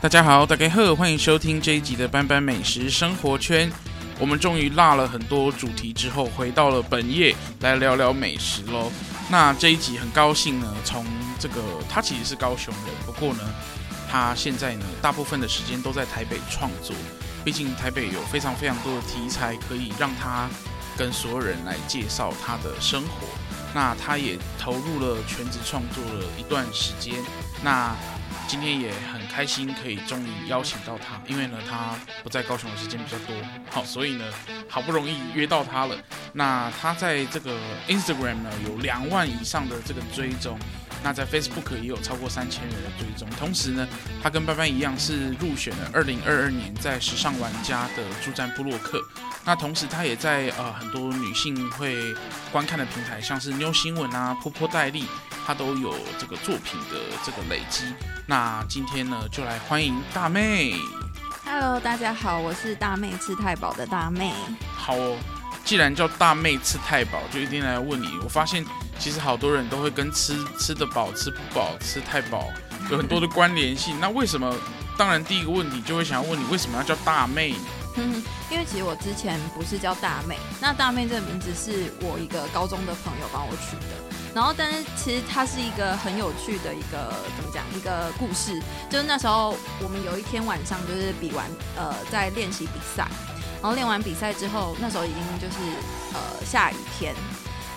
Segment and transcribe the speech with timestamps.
[0.00, 3.70] 大家好，大家好，欢迎收听这一集的班班美食生活圈。
[4.18, 8.90] 我们终于落了很多主题之后，回到了本业来聊聊美食喽。
[9.30, 11.04] 那这一集很高兴呢，从
[11.38, 13.42] 这个他其实是高雄人，不过呢，
[14.10, 16.96] 他现在呢大部分的时间都在台北创作。
[17.44, 20.48] 毕竟台北有非常非常多的题材可以让他
[20.96, 23.26] 跟所有人来介绍他的生活。
[23.74, 27.14] 那他也投入了全职创作了一段时间。
[27.62, 27.94] 那
[28.46, 33.36] 今天也很开心，可以终于邀请到他，因为呢，他不在高雄的时间比较多，
[33.70, 34.24] 好，所以呢，
[34.68, 35.96] 好不容易约到他了。
[36.32, 40.58] 那他在这个 Instagram 呢，有两万以上的这个追踪。
[41.04, 43.86] 那在 Facebook 也有超过三千人的追踪，同时呢，
[44.20, 49.00] 他跟班班一样是入选了二零二二年在时尚玩家的助战布洛克。
[49.44, 52.12] 那同时他也在呃很多女性会
[52.50, 55.04] 观看的平台，像是妞新闻啊、波波戴丽，
[55.46, 57.84] 他都有这个作品的这个累积。
[58.30, 60.74] 那今天呢，就来欢迎大妹。
[61.46, 64.34] Hello，大家好，我是大妹吃太饱的大妹。
[64.76, 65.16] 好哦，
[65.64, 68.18] 既然叫大妹吃太饱，就一定来问你。
[68.22, 68.62] 我发现。
[68.98, 72.48] 其实好多人都会跟吃吃得饱、吃不饱、吃太饱
[72.90, 73.98] 有很多的关联性。
[74.00, 74.52] 那为什么？
[74.98, 77.54] 当然，第一个问题就会想要问你，为什么要叫大妹？
[77.98, 84.16] 嗯，因为其实我之前不是叫大妹，那大妹这个名字是我一个高中的朋友帮我取的。
[84.34, 87.64] 然后，但是其实它是一个很有趣的一个怎么讲？
[87.76, 91.44] 一个故事，就是那时候我们有一天晚上就是比完
[91.76, 93.08] 呃在练习比赛，
[93.60, 95.56] 然后练完比赛之后，那时候已经就是
[96.14, 97.14] 呃下雨天。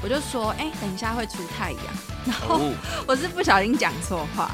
[0.03, 1.83] 我就说，哎、欸，等一下会出太阳，
[2.25, 2.72] 然后
[3.05, 4.49] 我是不小心讲错话，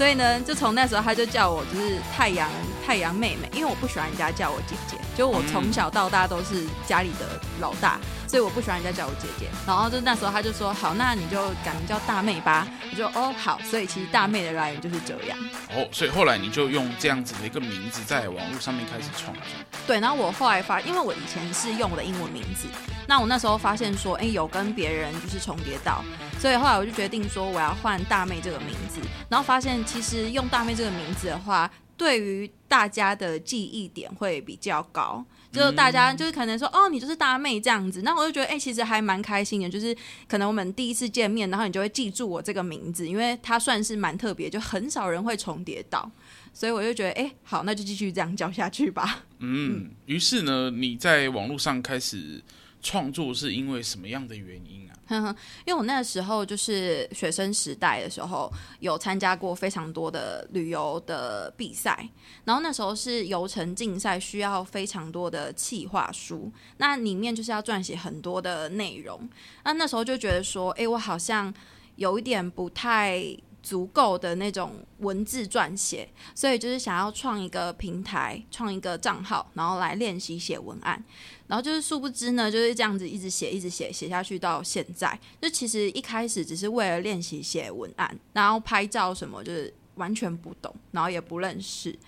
[0.00, 2.48] 所以呢，就从那时候他就叫我就是太阳
[2.86, 8.00] 太阳妹妹，因为我不喜欢人家叫我姐姐，就我从小到大都是家里的老大。
[8.30, 12.64] 所以我不喜欢人家叫我姐姐，然后就那时候他就说好，那你就改名叫大妹吧。
[12.88, 15.36] 我就哦好，所以其实大妹的来源就是这样。
[15.74, 19.42] 哦，所以后来你就用这样子的一个名字在网络上面开始创作。
[19.84, 22.68] 对，然后我后来发，因为我以前是用我的英文名字，
[23.08, 26.04] 那我那时候发现说，哎，有跟别人就是重叠到，
[26.38, 35.24] 所以后来我就决定说我要换大妹这个名字，然后发现其实用大妹这个名字的话，对于大家的记忆点会比较高。
[35.52, 39.68] 就是大家就是可能说哦，你就是大妹这样子，那我就觉得哎、欸，其实还蛮开心的。
[39.68, 39.96] 就是
[40.28, 46.10] 可能我们第一次见面，然后你就会记住我这个名字，因为它算是蛮特别，就很少人会重叠到，
[46.54, 49.24] 所以我就觉得哎、欸，好，那就继续这样教下去吧。
[49.40, 52.40] 嗯，于是呢，你在网络上开始
[52.80, 54.79] 创作是因为什么样的原因？
[55.22, 62.08] 哼 因为我那时候就是学生时代的时候，有参加过非常多的旅游的比赛，
[62.44, 69.28] 然后那时候是游程竞赛，需要非常多的企划书，那里面就是要撰写很多的内容。
[69.64, 71.52] 那那时候就觉得说，哎，我好像
[71.96, 73.24] 有一点不太
[73.62, 81.04] 足够的那种文字撰写，所以就是想要创一个平台，创一个账号，然后来练习写文案。
[81.50, 85.18] 然后就是殊不知呢，就是这样子一直写，一直写，写下去到现在。
[85.42, 91.98] 就其实一开始只是为了练习写文案，然后拍照什么，就是完全不懂，然后也不认识，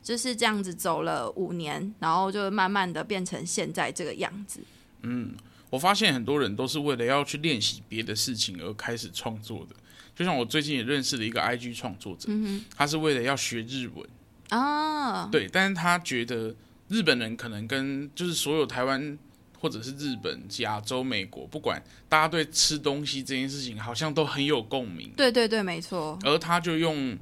[0.00, 4.60] 就是这样子走了五年，然后就慢慢的变成现在这个样子。
[5.02, 5.34] 嗯，
[5.70, 9.74] 我发现很多人都是为了要去练习别的事情而开始创作的。
[10.14, 14.08] 就像我最近也认识了一个 IG 创作者，嗯哼，他是为了要学日文
[14.50, 16.54] 啊，对，但是他觉得。
[16.88, 19.18] 日本人可能跟就是所有台湾
[19.58, 25.10] 或者是日本、亚洲、美国，不管大家对吃东西这件事情好像都很有共鸣。
[25.16, 26.18] 对对对，没错。
[26.22, 27.16] 而他就用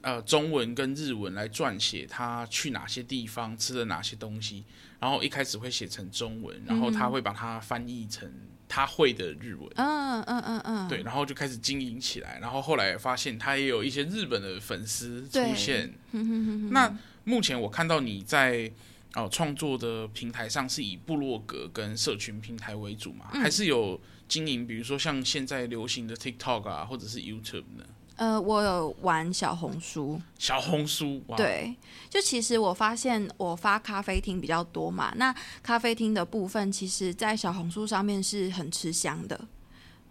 [0.00, 4.64] 呃中文跟日文来撰写他去哪些地方吃了哪些东西，
[4.98, 8.28] 然后一开始会写成中文，然后他会把它翻译成
[8.66, 9.70] 他会的日文。
[9.76, 10.88] 嗯嗯嗯嗯。
[10.88, 15.94] 对，然后就开始经营起来，然后后来发现他也有一些日本的粉丝出现。
[16.10, 18.72] 那目前我看到你在。
[19.14, 23.26] 哦，创作的平台上是以部落格跟社群平台为主嘛？
[23.32, 27.84] 嗯、还是有经营，比如说像现在流行的 TikTok 啊，或者是 YouTube 呢？
[28.16, 30.20] 呃，我有玩小红书。
[30.38, 31.74] 小红书，哇，对，
[32.10, 39.40] 就其实我发现我发咖啡厅比较多嘛，那咖啡厅的部分，其实在小红书上面是很吃香的，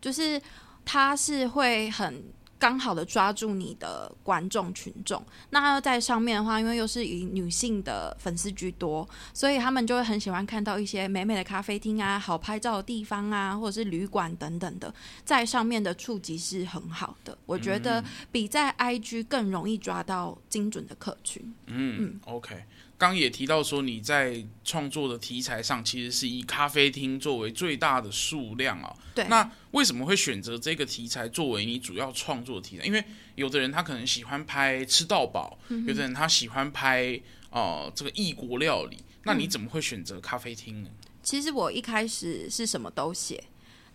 [0.01, 0.41] 就是
[0.85, 2.23] 它是会很。
[2.63, 5.21] 刚好的抓住你的观众群众。
[5.49, 14.93] 那在上面的话，因为又是以女性的粉丝居多，所以他们就会很喜欢看到一些美美的咖啡厅啊、好拍照的地方啊，或者是旅馆等等的，
[15.25, 17.37] 在上面的触及是很好的。
[17.45, 18.01] 我觉得
[18.31, 21.43] 比在 IG 更容易抓到精准的客群。
[21.65, 22.63] 嗯嗯，OK。
[23.09, 28.95] 刚也提到说，你在创作的题材上，其实是以咖啡厅作为最大的数量啊。
[29.13, 29.25] 对。
[29.27, 32.85] 那为什么会选择这个题材作为你主要创作的题材？
[32.85, 33.03] 因为
[33.35, 37.19] 有的人他可能喜欢拍吃到饱，嗯、有的人他喜欢拍
[37.49, 38.97] 哦、呃、这个异国料理。
[39.23, 40.89] 那你怎么会选择咖啡厅呢？
[41.21, 43.43] 其实我一开始是什么都写，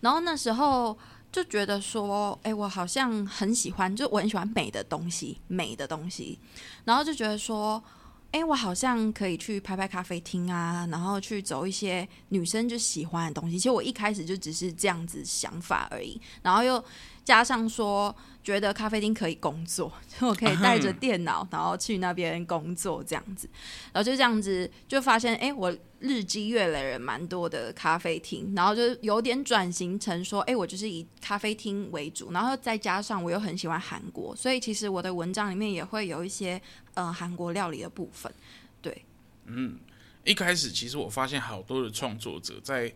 [0.01, 0.97] 然后那时候
[1.31, 6.39] 就觉得说，哎，我好像很喜欢，就我很喜欢美的东西，美的东西，
[6.85, 7.83] 然后就觉得说。
[8.31, 13.57] 哎，我好像可以去拍拍咖啡厅啊，然后去走一些女生就喜欢的东西。
[13.57, 16.83] 其实我一开始就只是这样子想法而已，然后又
[17.29, 18.15] 加上说。
[18.41, 23.47] 觉得咖啡厅可以工作， 就我可以带着电脑，然后去那边工作这样子，
[23.91, 36.59] 然后就这样子就发现，哎，我日积月累人蛮多的咖啡厅，然后就有点转型成说，哎，我就是以咖啡厅为主，然后再加上我又很喜欢韩国，所以其实我的文章里面也会有一些
[36.95, 38.33] 呃韩国料理的部分。
[38.81, 39.05] 对，
[39.45, 39.77] 嗯，
[40.23, 42.89] 一开始其实我发现好多的创作者在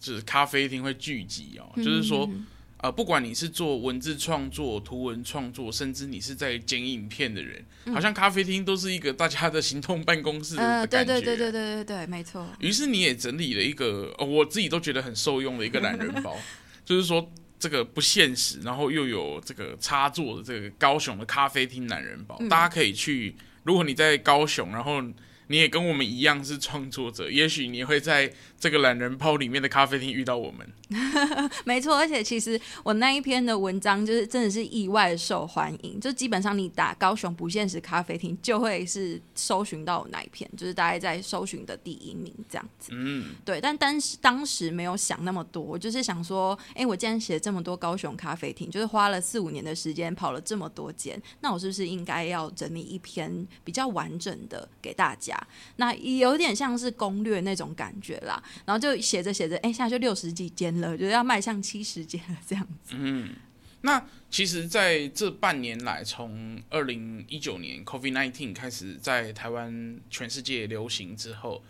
[0.00, 2.28] 就是咖啡厅会聚集哦，就是说。
[2.86, 10.78] 呃，不管你是做文字创作、图文创作，甚至你是在剪影片的人，嗯、好像咖啡厅都是一个大家的行动办公室的感觉。
[10.78, 12.46] 呃、对对对对对对对，没错。
[12.60, 16.36] 于是你也整理了一个，哦、我自己都觉得很受用的一个懒人包，
[16.86, 17.28] 就是说
[17.58, 23.34] 这个不现实，然后又有这个插座的这个高雄的咖啡厅懒人包，嗯、大家可以去。
[23.64, 25.02] 如果你在高雄，然后。
[25.48, 28.28] 你也跟我们一样是创作者，也许你会在
[28.66, 30.68] 这个懒人泡里面的咖啡厅遇到我们。
[31.64, 42.90] 没错，而且其实我那一篇的文章就是真的是意外受欢迎，就基本上你打高雄不现实咖啡厅就会是搜寻到我那一篇，就是大概在搜寻的第一名这样子。
[42.92, 43.60] 嗯，对。
[43.60, 55.36] 但当时当时没有想那么多，我就是想说，哎，我既然写这么多高雄咖啡厅，就是花了四五年的时间跑了这么多间，那我是不是应该要整理一篇比较完整的给大家？
[55.76, 62.94] 那有点像是攻略那种感觉啦，然后就写着写着，哎，现在就六十几间了，就要迈向七十间了这样子。
[62.94, 63.34] 嗯，
[63.82, 71.62] 那其实在这半年来，从二零一九年 COVID nineteen 开始在台湾全世界流行之后，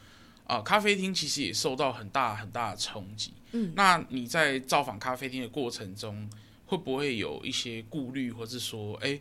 [0.45, 3.33] 啊、呃，咖啡厅其实也受到很大很大的冲击。
[3.53, 6.29] 嗯，那你在造访咖啡厅的过程中，
[6.67, 9.21] 会不会有一些顾虑，或是说，哎，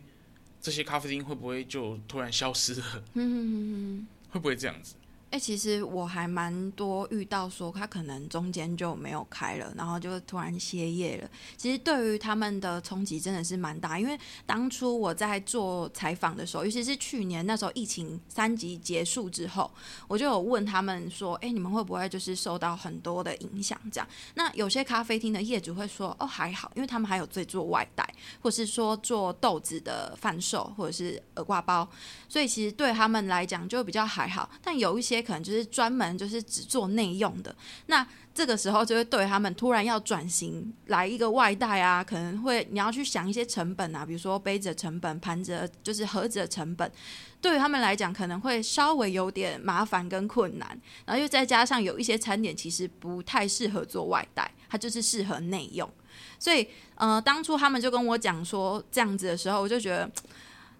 [0.60, 3.04] 这些咖啡厅会不会就突然消失了？
[3.14, 4.06] 嗯。
[4.28, 4.96] 会不会这样子？
[5.38, 11.28] 其实我还蛮多遇到说他可能中间就没有开了，然后就突然歇业了。
[11.56, 19.70] 其实对于他们的冲击真的是蛮大，因为当初我在做采访的时候，尤其是去年那时候疫情三级结束之后，
[20.08, 28.08] 我就有问他们说：“哎、你们会不会就是受到很多的影响？”这样，那有些咖啡厅的业主会说：“哦，还好，因为他们还有在做外带，
[28.40, 31.86] 或是说做豆子的贩售，或者是耳挂包，
[32.28, 34.48] 所以其实对他们来讲就比较还好。
[34.62, 37.54] 但有一些。”可能就是专门就是只做内用的，
[37.86, 46.90] 那这个时候就会对他们突然要转型来一个外带啊，可能会你要去想一些成本啊，比如说杯子的成本、盘子就是盒子的成本，
[47.40, 55.90] 对于他们来讲可能会稍微有点麻烦跟困难，然后又再加上有一些餐点其实不太适合做外带，它就是适合内用，
[56.38, 60.08] 所以呃，当初他们就跟我讲说这样子的时候，我就觉得。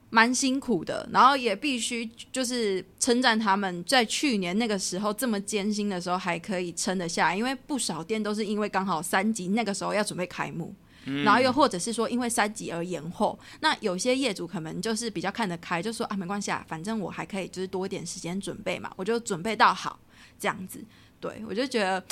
[0.08, 10.72] 蛮辛苦的，然后也必须就是称赞他们在去年那个时候这么艰辛的时候还可以撑得下来，因为不少店都是因为刚好三级那个时候要准备开幕，
[11.06, 13.38] 嗯、然后又或者是说因为三级而延后。
[13.60, 19.98] 那有些业主可能就是比较看得开，就说啊没关系啊，反正我还可以就是多一点时间准备嘛，我就准备到好
[20.38, 20.82] 这样子。
[21.18, 22.02] 对，我就觉得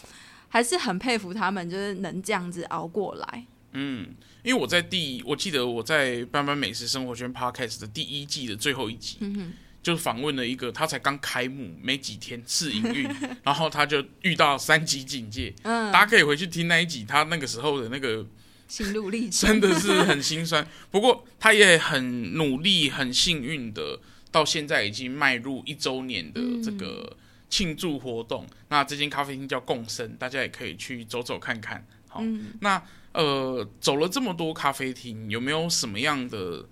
[0.49, 3.47] 还是很佩服他们，就是能这样子熬过来。
[3.75, 4.15] 嗯，
[4.45, 9.53] 因为我在第，我记得我在班班美食生活圈 Podcast 的第一季的最后一集，嗯、哼
[9.83, 13.05] 就访问了一个他才刚开幕没几天试营运，
[13.43, 18.25] 然后他就遇到三级警戒，嗯，大家可以回去听那一集，他那个时候的那个
[18.69, 20.65] 心路历程，真的是很心酸。
[20.93, 23.99] 不过他也很努力，很幸运的，
[24.31, 27.17] 到现在已经迈入一周年的这个
[27.51, 28.47] 庆祝活动。
[28.49, 31.85] 嗯、那这间咖啡厅叫共生，大家也可以去走走看看。
[32.09, 32.81] 好，嗯、那。
[33.15, 36.69] 呃，走了这么多咖啡厅，有没有什么样的？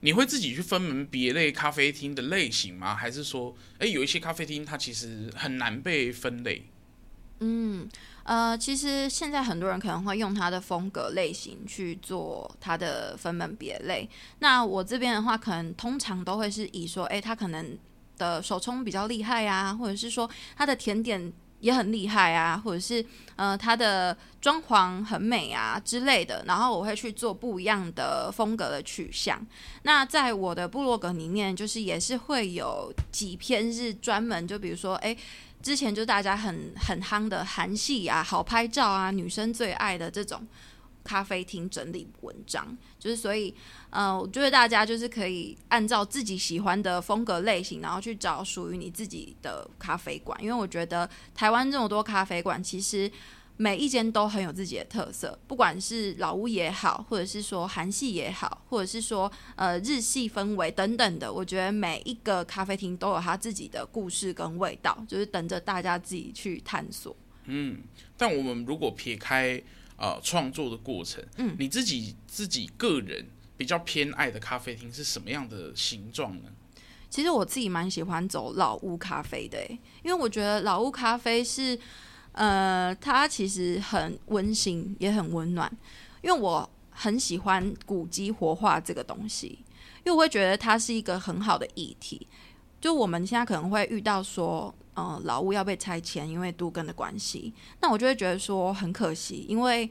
[0.00, 2.92] 你会自己去分门别类咖啡厅的类型吗？
[2.92, 6.66] 还是说，哎，有一些咖啡厅它其实很难被分类？
[7.38, 7.88] 嗯，
[8.24, 14.08] 呃，其实现在很多人可能会用它的风格类型去做它的分门别类。
[14.40, 17.78] 那我这边的话，可能通常都会是以说，哎，它可能
[18.18, 23.02] 的手冲比较厉害啊，或者是说它的甜点也很厉害啊，或者是
[23.36, 26.44] 呃它的装潢很美啊之类的。
[26.46, 29.40] 然后我会去做不一样的风格的取向。
[29.84, 35.16] 那在我的部落格里面，就是也是会有几篇是专门就比如说，哎。
[35.62, 40.44] 之前就大家很很夯的韩系啊，好拍照啊，女生最爱的这种
[41.04, 43.54] 咖啡厅整理文章，就是所以，
[43.92, 53.08] 呃，我觉得大家就是可以按照自己喜欢的风格类型，然后去找属于你自己的咖啡馆，因为我觉得台湾这么多咖啡馆，其实。
[53.58, 67.14] 每一间都很有自己的特色，不管是老屋也好，或者是说韩系也好，或者是说呃日系氛围等等的，我觉得每一个咖啡厅都有它自己的故事跟味道，就是等着大家自己去探索。
[67.44, 67.78] 嗯，
[68.16, 69.62] 但我们如果撇开
[69.96, 73.24] 呃创作的过程，嗯，你自己自己个人
[73.62, 76.48] 比较偏爱的咖啡厅是什么样的形状呢？
[77.08, 79.64] 其实我自己蛮喜欢走老屋咖啡的，
[80.02, 81.78] 因为我觉得老屋咖啡是。
[82.34, 85.70] 呃，它其实很温馨，也很温暖，
[86.22, 89.58] 因为我很喜欢古迹活化这个东西，
[90.02, 92.26] 因为我会觉得它是一个很好的议题。
[92.80, 97.52] 就我们现在可能会遇到说，呃，老屋要被拆迁，因为都更的关系，
[97.82, 99.90] 那我就会觉得说很可惜，因为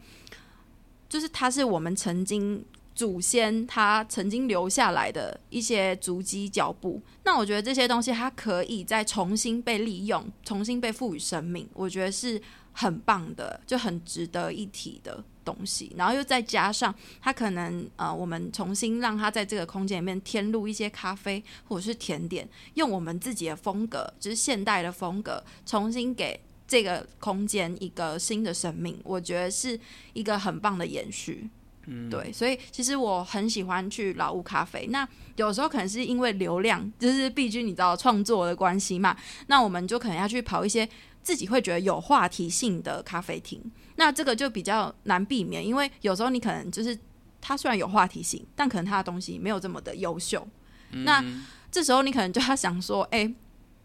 [1.07, 2.65] 就是它是我们曾经。
[2.93, 12.39] 祖先他曾经留下来的一些足迹脚步，那我觉得这些东西它可以再重新被利用，重新被赋予生命，我觉得是
[12.73, 15.91] 很棒的，就很值得一提的东西。
[15.95, 29.79] 然后又再加上它可能呃，我们重新让它在这个空间里面添入一些咖啡或者是甜点，用我们自己的风格，就是现代的风格，重新给这个空间一个新的生命，我觉得是
[30.13, 31.49] 一个很棒的延续。
[31.87, 34.87] 嗯，对，所以其实我很喜欢去老屋咖啡。
[34.87, 39.17] 那有时候可能是因为流量，就是毕竟你知道创作的关系嘛。
[39.47, 40.87] 那我们就可能要去跑一些
[41.23, 43.59] 自己会觉得有话题性的咖啡厅。
[43.95, 46.97] 那这个就比较难避免，因为有时候你可能就是
[47.39, 50.47] 它虽然有话题性，但可能它的东西没有这么的优秀。
[50.91, 51.03] 嗯。
[51.03, 51.23] 那
[51.71, 53.31] 这时候你可能就要想说，哎，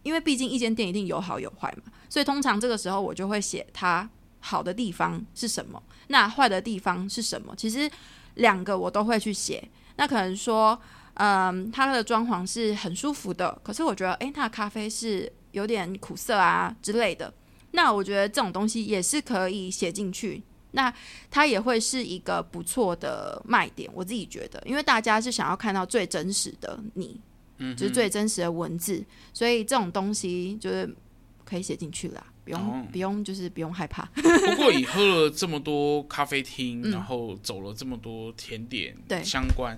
[0.02, 1.92] 因为毕竟一间店一定有好有坏嘛。
[2.08, 4.08] 所以通常这个时候我就会写它
[4.40, 5.82] 好的地方是什么。
[6.08, 7.54] 那坏的地方是什么？
[7.56, 7.90] 其实
[8.34, 9.68] 两个我都会去写。
[9.96, 10.78] 那可能说，
[11.14, 17.32] 嗯，它的装潢是很舒服的，可是我觉得，诶，它的咖啡是有点苦涩啊之类的。
[17.72, 20.42] 那我觉得这种东西也是可以写进去。
[20.72, 20.92] 那
[21.30, 27.18] 它也会是一个不错的卖点，我自己觉得，因为大家是想要看到最真实的你，
[27.56, 29.02] 嗯，就是最真实的文字，
[29.32, 30.94] 所以这种东西就是
[31.44, 32.22] 可以写进去啦。
[32.46, 34.04] 不用，哦、不用，就是不用害怕。
[34.14, 39.76] 不过，你喝了这么多咖啡厅，嗯，然后走了这么多甜点相关，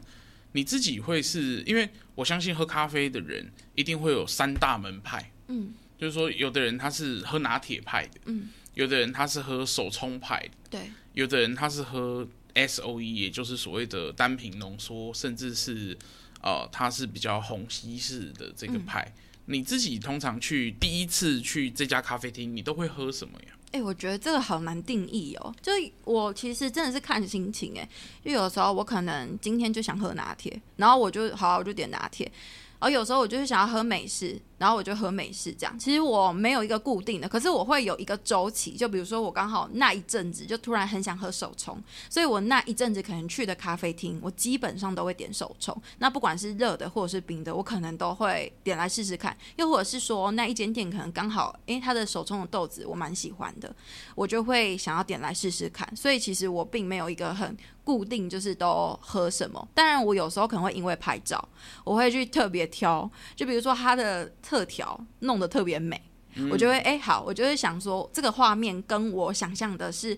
[0.52, 15.96] 你自己会是因为我相信喝咖啡的人一定会有三大门派，嗯，就是说有的人他是喝拿铁派的，嗯，有的人他是喝手冲派的，对，有的人他是喝 SOE，也就是所谓的单品浓缩，甚至是
[16.42, 19.02] 呃，他是比较虹吸式的这个派。
[19.16, 23.49] 嗯你自己通常去第一次去这家咖啡厅，你都会喝什么呀？
[23.73, 25.55] 哎、我觉得这个好难定义哦。
[25.61, 25.73] 就
[26.05, 27.88] 我其实真的是看心情哎，
[28.23, 32.31] 因为有时候我可能今天就想喝拿铁，然后我就好，我就点拿铁。
[32.78, 35.78] 而有时候我就是想要喝美式，然后我就喝美式这样。
[35.78, 38.72] 其实我没有一个固定的，可是我会有一个周期。
[38.72, 45.74] 就比如说我刚好那一阵子就突然很想喝手冲，所以我那一阵子可能去的咖啡厅，我基本上都会点手冲。
[45.98, 49.36] 那不管是热的或者是冰的，我可能都会点来试试看。
[49.56, 53.74] 又或者是说那一间店可能刚好，诶，它的手冲的豆子我蛮喜欢的，
[54.14, 55.88] 我就会想要点来试试看。
[55.96, 57.56] 所以其实我并没有一个很。
[57.88, 61.42] 固定就是都喝什么，当然我有时候可能会因为拍照，
[61.84, 66.00] 我会去特别挑，就比如说它的特调弄得特别美，
[66.37, 70.17] 嗯、我就会哎、欸、好，我就会想说这个画面跟我想象的是。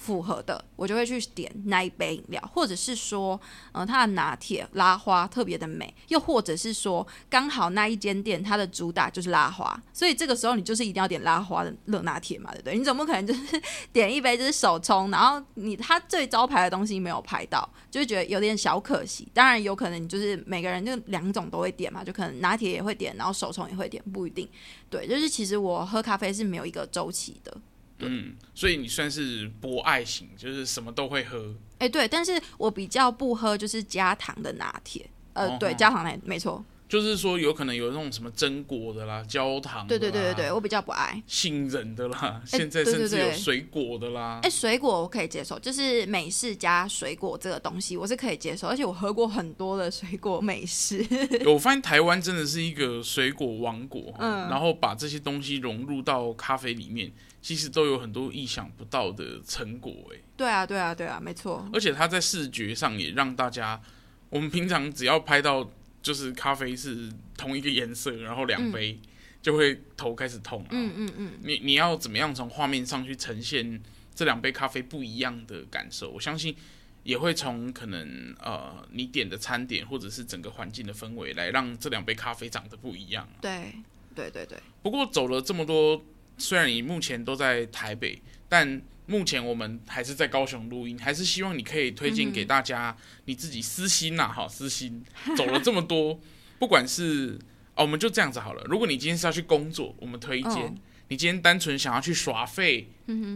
[0.00, 3.38] 符合的，我就会去点那一杯饮料，或者是说，
[3.72, 12.78] 嗯、呃，它的拿铁拉花特别的美，又或者是说，刚好那一间店它的主打就是拉花，所以这个时候你就是一定要点拉花的热拿铁嘛，对不对？
[12.78, 19.28] 你总不可能就是点一杯就是手冲，然后你它最招牌的东西没有拍到，就会觉得有点小可惜。
[19.34, 24.48] 当然有可能你就是每个人就两种都会点嘛，就可能拿铁也会点，然后手冲也会点，不一定。
[24.88, 27.54] 对，就是其实我喝咖啡是没有一个周期的。
[28.08, 31.54] 嗯，所以你算是博爱型，就是什么都会喝。
[31.78, 35.08] 哎、欸，对，但是我比较不喝就是加糖的拿铁。
[35.32, 36.64] 呃，哦、对，加糖的没错。
[36.88, 44.40] 就是说有可能有那种什么榛果的啦、焦糖，对对对对对，我比较不爱杏仁的啦，现在甚至有水果的啦。
[44.42, 51.06] 哎，水果我可以接受，就是美式加水果这个东西我是可以接受，而且我喝过很多的水果美式。
[51.46, 59.92] 我发现台湾真的是一个水果王国，嗯，然后把这些东西融入到咖啡里面，其实都有很多意想不到的成果。
[60.14, 61.68] 哎，对啊，对啊，对啊，没错。
[61.72, 63.80] 而且它在视觉上也让大家，
[64.28, 65.70] 我们平常只要拍到。
[66.02, 69.08] 就是咖啡是同一个颜色，然后两杯、嗯、
[69.42, 70.64] 就会头开始痛。
[70.70, 73.78] 嗯嗯嗯，你你要怎么样从画面上去呈现
[74.14, 76.08] 这两杯咖啡不一样的感受？
[76.08, 76.56] 我相信
[77.02, 83.28] 也会从可能呃你点的餐点或者是整个环境的氛围来让这两杯咖啡长得不一样。
[83.42, 83.74] 对
[84.14, 84.58] 对对对。
[84.82, 86.02] 不过走了这么多，
[86.40, 95.04] 虽然你目前都在台北，但目前我们还是在高雄录音，还是希望你可以推荐给大家你自己私心呐，哈，私心。
[95.36, 96.18] 走了这么多，
[96.58, 97.38] 不管是
[97.74, 98.64] 哦，我们就这样子好了。
[98.64, 100.74] 如果你今天是要去工作，我们推一间；
[101.08, 102.88] 你今天单纯想要去耍废，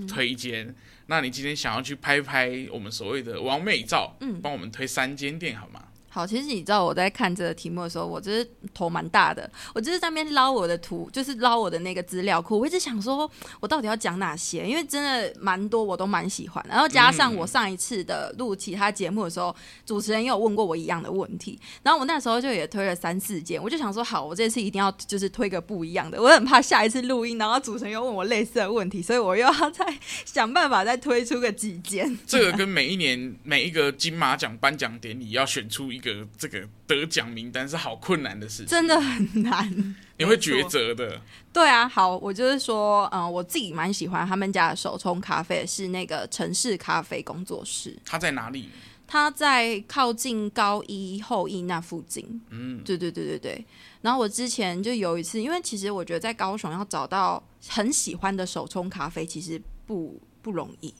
[0.08, 0.73] 推一间；
[1.06, 5.88] 那你今天想要去拍拍我们所谓的完美照，嗯，帮我们推三间店好吗？
[6.14, 12.61] 好，其实你知道我在看这个题目的时候，我就是头蛮大的，我就是在那边捞我的图，就是捞我的那个资料库。
[12.61, 13.28] 我一直想说，
[13.59, 14.64] 我到底要讲哪些？
[14.64, 16.64] 因为真的蛮多，我都蛮喜欢。
[16.68, 19.52] 然后加上我上一次的录其他节目的时候，
[19.85, 21.59] 主持人也有问过我一样的问题。
[21.83, 26.23] 然后我那时候就也推了三四件，我就想说，好，我这次一定要就是推个不一样的。
[26.23, 29.85] 我很怕下一次录音，然后主持人又问我类似的问题，所以我又要再
[30.25, 32.16] 想办法再推出个几件。
[32.25, 36.26] 这个跟每一年每一个金马奖颁奖典礼要选出一个。
[36.37, 39.68] 这个得奖名单是好困难的事情，真的很难，
[40.18, 41.20] 你会抉择的。
[41.52, 47.99] 对啊，好，我就是说，嗯，我自己蛮喜欢他们家的手冲咖啡，是那个城市咖啡工作室。
[48.04, 48.68] 他在哪里？
[49.06, 52.40] 他在靠近高一后一那附近。
[52.50, 53.66] 嗯，对对对对对。
[54.02, 60.92] 然后我之前就有一次，因为其实我觉得在高雄要找到很喜欢的手冲咖啡，其实不不容易，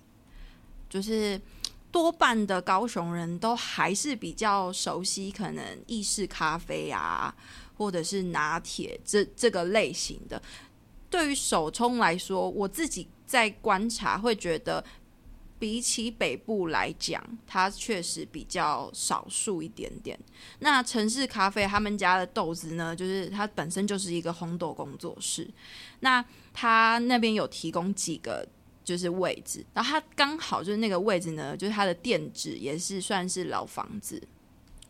[0.89, 1.41] 就是。
[1.95, 7.33] 多半的高雄人都还是比较熟悉，可能意式咖啡啊，
[7.79, 10.43] 或者是拿铁这这个类型的。
[11.09, 14.85] 对于手冲来说，我自己在观察会觉得，
[15.57, 20.19] 比起北部来讲，它确实比较少数一点点。
[20.59, 25.49] 那城市咖啡他们家的豆子呢，就是它本身就是一个烘豆工作室，
[26.01, 28.45] 那他那边有提供几个。
[28.85, 34.23] 就是位置，然后它刚好就是那个位置呢，就是它的店址也是算是老房子，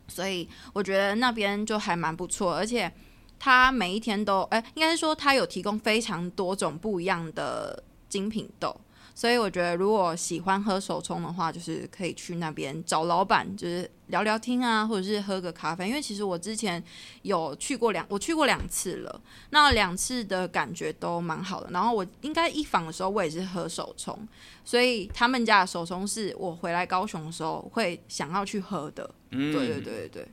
[0.09, 2.92] 所以我觉得那边就还蛮不错，而且
[3.38, 8.76] 它每一天都，哎，应该是说它有提供非常多种不一样的精品豆。
[9.14, 15.87] 所以我觉得，如果喜欢喝手冲的话，就是可以去那边找老板，就是聊聊天啊，或者是喝个咖啡。
[15.87, 16.83] 因为其实我之前
[17.22, 21.70] 有去过两，我去过两次了，那两次的感觉都蛮好的。
[21.70, 24.18] 然后我应该一访的时候，我也是喝手冲，
[24.64, 29.09] 所以他们家的手冲是我回来高雄的时候会想要去喝的。
[29.31, 30.29] 嗯，对对对对对。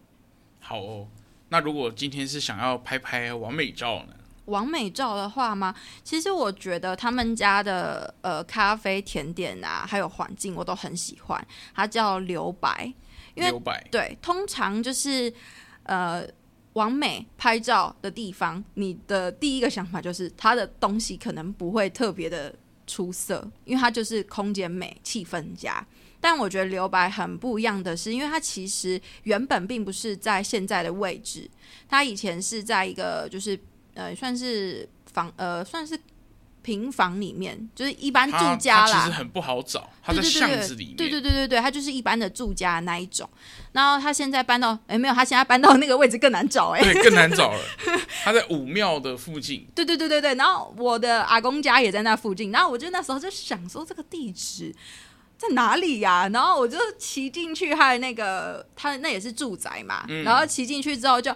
[0.60, 1.08] 好哦，
[1.50, 4.14] 那如果今天是想要拍拍完美照呢？
[4.46, 5.74] 网美照的话吗？
[6.04, 11.48] 其实我觉得他们家的呃咖啡甜点啊，还有环境我都很喜欢。
[11.74, 12.92] 它叫留白，
[13.36, 15.32] 因为对，通常就是
[15.84, 16.26] 呃
[16.74, 22.54] 网美拍照的地方，你的第一个想法就是它的东西可能不会特别的
[22.88, 25.86] 出色，因为它就是空间美、气氛佳。
[26.20, 31.50] 但我觉得留白很不一样的是，因为它其实原本并不是在现在的位置，
[31.88, 33.58] 它以前是在一个就是。
[33.94, 36.00] 呃，算是房，呃，算是
[36.62, 39.04] 平房里面，就是一般住家啦。
[39.04, 40.96] 其实很不好找，它在巷子里面。
[40.96, 43.28] 对对对对对，它就是一般的住家那一种。
[43.72, 47.60] 然后他现在搬到，哎，没有，他现在搬到那个位置更难找，哎，对，更难找了。
[48.24, 49.66] 他在武庙的附近。
[49.74, 52.52] 对对对对对，然后我的阿公家也在那附近。
[52.52, 54.76] 然后我就那时候就想说，这个地址
[55.38, 56.30] 在哪里呀？
[56.32, 60.06] 然后我就骑进去，他的那个，他那也是住宅嘛。
[60.10, 61.36] 嗯、然后骑进去之后就，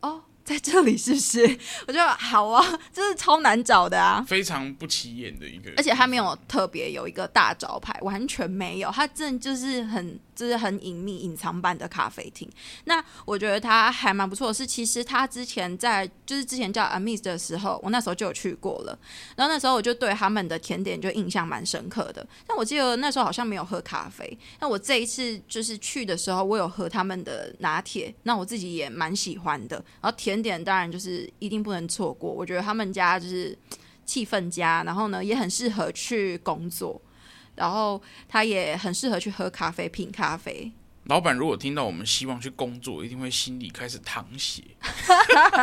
[0.00, 0.22] 哦。
[0.46, 1.58] 在这里是不是？
[1.86, 10.18] 我觉得好啊， 这是超难找的啊，非常不起眼的一个，而且它没有特别有一个大招牌，完全没有，它真的就是很。
[10.36, 12.46] 就是很隐秘、隐藏版的咖啡厅。
[12.84, 18.98] 那我觉得它还蛮不错的是，其实它之前在就是之前叫 Amis 的时候，我那时候就有去过了。
[19.34, 22.28] 然后那时候我就对他们的甜点就印象蛮深刻的。
[22.46, 24.38] 但我记得那时候好像没有喝咖啡。
[24.60, 29.76] 那我这一次就是去的时候，我有喝他们的拿铁，那我自己也蛮喜欢的。
[30.02, 32.30] 然后甜点当然就是一定不能错过。
[32.30, 33.56] 我觉得他们家就是
[34.04, 37.00] 气氛佳，然后呢也很适合去工作。
[37.56, 40.70] 然后他也很适合去喝咖啡、品咖啡，
[41.04, 44.62] 老板如果听到我们希望去工作，一定会心里开始淌血。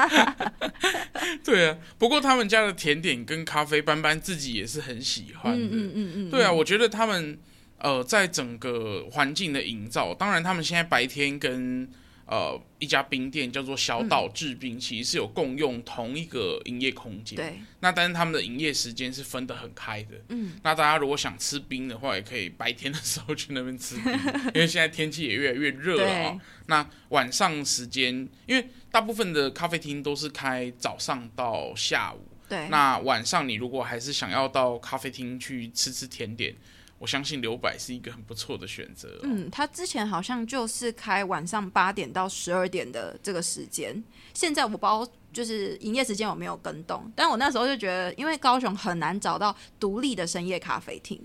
[1.45, 5.65] 对啊，不过他们家的甜点跟咖啡，班班自己也是很喜欢的。
[5.67, 6.29] 嗯嗯嗯嗯。
[6.31, 7.37] 对啊，我觉得他们
[7.77, 11.87] 呃，在整个环境的营造，当然他们现在白天跟。
[12.25, 17.35] 呃，一家冰店叫做小岛制冰，其实是有共用同一个营业空间。
[17.35, 17.55] 对。
[17.81, 20.11] 那但是他们的营业时间是分得很开的。
[20.29, 20.53] 嗯。
[20.63, 24.13] 那大家如果想吃冰的话，也可以白天的时候去那边吃冰，
[24.55, 26.41] 因为现在天气也越来越热了啊。
[26.67, 32.25] 那晚上时间，因为大部分的咖啡厅都是开早上到下午。
[32.47, 32.69] 对。
[32.69, 36.55] 那晚上你如果还是想要到咖啡厅去吃吃甜点。
[37.03, 39.19] 我相信留百是一个很不错的选择哦。
[39.23, 44.01] 嗯，他之前好像就是开晚上八点到十二点的这个时间。
[44.33, 51.19] 现在我不知道就是营业时间有没有跟动，但我那时候就觉得，因为高雄很难找到独立的深夜咖啡厅，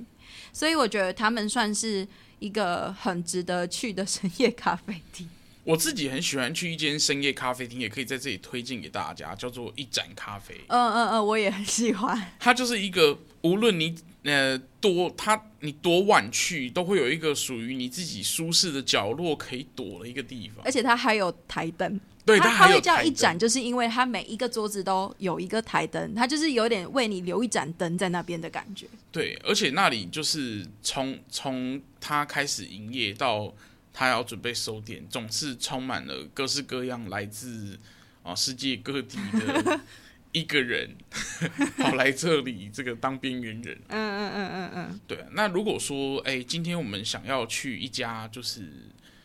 [0.52, 2.04] 所以我觉得他们算是
[2.40, 5.30] 一个很值得去的深夜咖啡厅。
[5.62, 10.56] 我自己很喜欢去一间深夜咖啡厅，也可以在这里推荐给大家，叫做一盏咖啡。
[10.66, 12.32] 嗯嗯嗯，我也很喜欢。
[12.40, 13.94] 它就是一个无论你。
[14.28, 20.64] 呃，多他你多晚去，都会有一个属于你自己舒适的角落可以躲的一个地方。
[20.64, 28.86] 而且它还有台灯，对，它会叫一盏，就是因为它每一个桌子都有一个台灯，它就是有点为你留一盏灯在那边的感觉。
[29.10, 33.52] 对，而且那里就是从从它开始营业到
[33.92, 37.78] 它要准备收店，总是充满了各式各样来自
[38.22, 39.80] 啊世界各地的。
[40.32, 40.94] 一个人
[41.78, 43.78] 跑来这里，这个当边缘人。
[43.88, 45.00] 嗯嗯嗯嗯嗯。
[45.06, 48.70] 对，那如果说，哎，今天我们想要去一家，就是，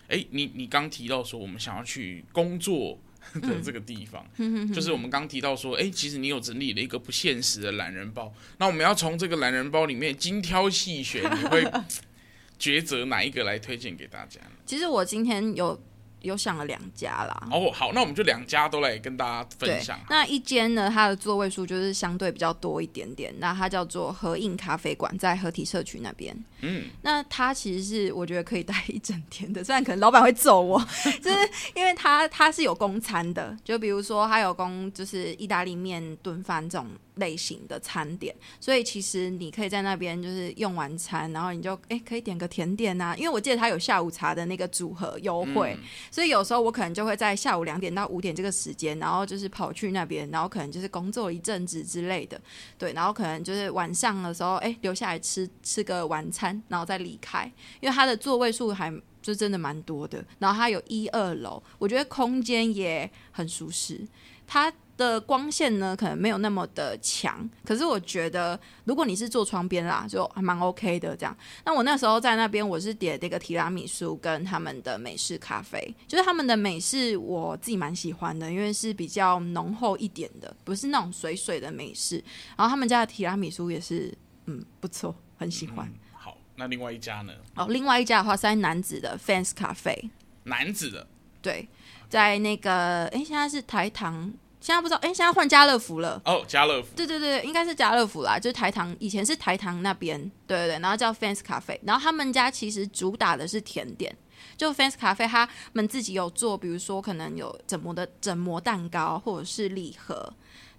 [0.08, 2.98] 哎，你你刚提到说，我们想要去工作
[3.42, 11.64] 的这个地方， 嗯、就是我们刚提到说，哎，其实你有整理了一个不现实的懒人包，那我们要从这个懒人包里面精挑细选，你会
[12.60, 14.40] 抉择哪一个来推荐给大家？
[14.66, 15.82] 其实我今天有。
[16.24, 17.48] 有想了两家啦。
[17.52, 20.00] 哦，好，那我们就两家都来跟大家分享。
[20.10, 23.32] 那一间呢，它的座位数就是相对比较多一点点。
[23.38, 26.36] 那它叫做合印咖啡馆，在合体社区那边。
[26.62, 30.80] 嗯，那它其实是我觉得可以待一整天的， 虽然可能老板会揍我，
[31.22, 31.38] 就是
[31.76, 36.88] 因为它它是有供餐的，就比如说它有供就是意大利面、炖饭这种。
[37.18, 52.40] 类型的餐点，所以其实你可以在那边就是用完餐，然后你就哎可以点个甜点呐、啊，因为我记得他有下午茶的那个组合优惠，嗯、所以有时候我可能就会在下午两点到五点这个时间，然后就是跑去那边，然后可能就是工作一阵子之类的，
[52.78, 64.08] 对，然后可能就是晚上的时候哎留下来吃吃个晚餐，然后再离开，因为它的座位数还就真的蛮多的，然后它有一二楼，我觉得空间也很舒适，
[64.46, 64.72] 它。
[64.96, 71.36] 的光线呢，可能没有那么的强，可是我觉得，如果你是坐窗边啦，就还蛮 OK 的这样。
[71.66, 82.24] 那我那时候在那边，我是点这个提拉米苏跟他们的美式咖啡，就是他们的美式我自己蛮喜欢的，因为是比较浓厚一点的，不是那种水水的美式。
[82.56, 85.88] 然后他们家的提拉米苏也是，嗯，不错，很喜欢。
[85.88, 87.34] 嗯，好，那另外一家呢？
[87.56, 90.12] 哦，另外一家的话是在男子的 Fans 咖啡，
[90.44, 91.08] 男子的，
[91.42, 91.68] 对，
[92.08, 94.32] 在那个，哎，现在是台糖。
[94.64, 96.22] 现在不知道，哎，现在换家乐福了。
[96.24, 96.88] 哦，家乐福。
[96.96, 104.16] 对对对，应该是家乐福啦，就是台糖，以前是台糖那边，对对对，然后叫 Fans 咖啡，然后他们家其实主打的是甜点，
[104.56, 110.34] 就 Fans 咖啡他们自己有做，比如说可能有整模的整模蛋糕，或者是礼盒。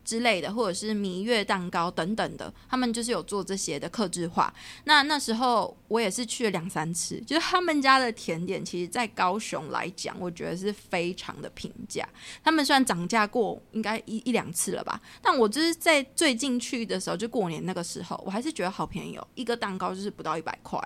[0.04, 4.52] 之类的，或者是蜜月蛋糕等等的，他们就是有做这些的克制化。
[4.84, 12.06] 那那时候我也是去了两三次，就是他们家的甜点，其实在高雄来讲，我觉得是非常的平价。
[12.42, 20.80] 他们虽然涨价过，应该一一两次了吧，但我就是在最近去的时候，就过年那个时候，我还是觉得好便宜哦，一个蛋糕就是不到一百块。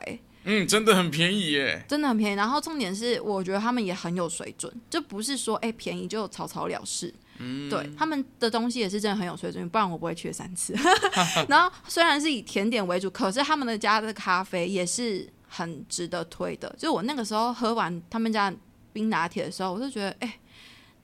[0.44, 2.35] 嗯，真的很便宜耶，真的很便宜。
[2.35, 7.12] 然后重点是，我觉得他们也很有水准，就不是说哎便宜就草草了事。
[7.38, 10.74] 嗯，对，他们的东西也是真的很有水准，不然我不会去三次。
[11.48, 16.74] 然后虽然是以甜点为主，可是他们的家的咖啡也是很值得推的。
[16.79, 18.53] 就我那个时候喝完他们家
[18.92, 20.38] 冰拿铁的时候，我就觉得，哎，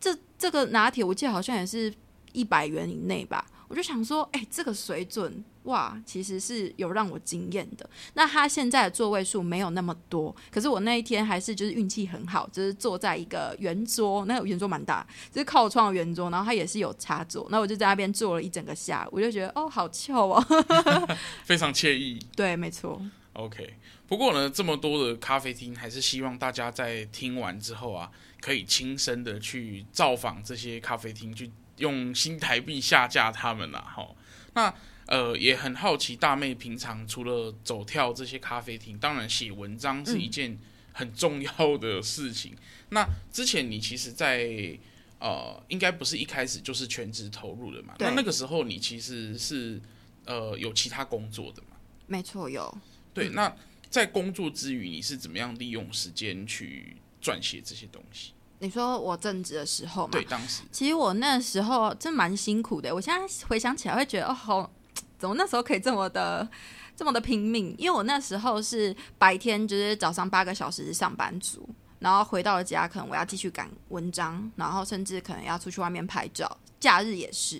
[0.00, 1.92] 这这个拿铁我记得好像也是
[2.32, 3.46] 一百元以内吧。
[3.68, 7.88] 我就想说，哎，这个水准哇，其实是有让我惊艳的。
[8.14, 20.44] 那他现在的座位数没有那么多，可是我那一天还是就是运气很好，就是坐在一个圆桌，那个圆桌蛮大，就是靠窗的圆桌，然后它也是有插座，那我就在那边坐了一整个下午，我就觉得哦，好翘哦，
[21.44, 22.18] 非常惬意。
[22.36, 23.00] 对，没错。
[23.32, 23.74] OK，
[24.06, 31.50] 不过呢，这么多的咖啡厅，还是希望大家在听完之后啊，可以亲身的去造访这些咖啡厅去。
[31.78, 34.06] 用新台币下架他们啦，哈，
[34.52, 34.72] 那
[35.06, 40.58] 呃也很好奇，大妹平常除了走跳这些咖啡厅，当然写文章是一件
[40.92, 42.54] 很重要的事情。
[42.90, 44.78] 那之前你其实在，在
[45.20, 47.94] 呃，应该不是一开始就是全职投入的嘛？
[47.98, 49.80] 那那个时候你其实是
[50.26, 51.76] 呃有其他工作的嘛？
[52.06, 52.76] 没错，有。
[53.14, 53.56] 对，嗯、那
[53.88, 58.32] 在工作之余，你是怎么样利用时间去撰写这些东西？
[58.58, 60.10] 你说我正职的时候嘛？
[60.12, 62.94] 对，当时其实我那时候真蛮辛苦的。
[62.94, 64.72] 我现在回想起来会觉得，哦，好，
[65.18, 66.48] 怎么那时候可以这么的
[66.96, 67.74] 这么的拼命？
[67.78, 77.56] 因为我那时候是白天就是早上八个小时上班族，然后回到了家，可能我要继续赶文章，然后甚至可能要出去外面拍照，假日也是。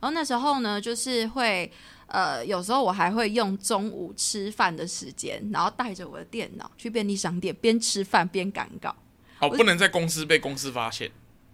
[0.00, 1.70] 然后那时候呢，就是会
[2.06, 8.94] 呃，有时候我还会用中午吃饭的时间，然后带着我的电脑去便利商店，边吃饭边赶稿。
[9.38, 11.10] 哦，不能在公司被公司发现。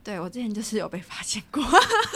[0.08, 1.62] 对，我之前就是有被发现过，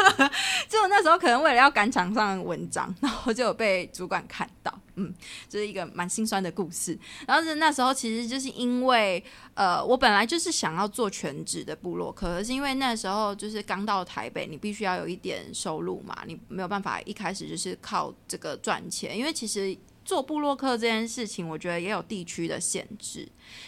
[0.67, 5.13] 就那时候可能为了要赶场上文章，然后就有被主管看到，嗯，
[5.47, 6.99] 就是一个蛮心酸的故事。
[7.27, 19.77] 然后是那时候其实就是因为，呃，我本来就是想要做全职的部落客，可是因为那时候就是刚到台北，你必须要有一点收入嘛，你没有办法一开始就是靠这个赚钱，因为其实。
[20.05, 23.21] 做部落客这件事情，我觉得也有地区的限制，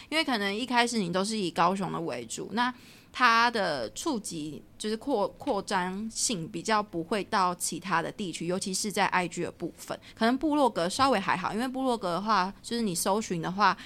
[0.09, 2.71] 因为可能一开始你都是以高雄的为主，那
[3.17, 13.77] 它的触及就是扩扩张性比较不会到其他的地区，尤其是在 IG 的部分，可能部落格稍微还好，因为部落格的话，就是你搜寻的话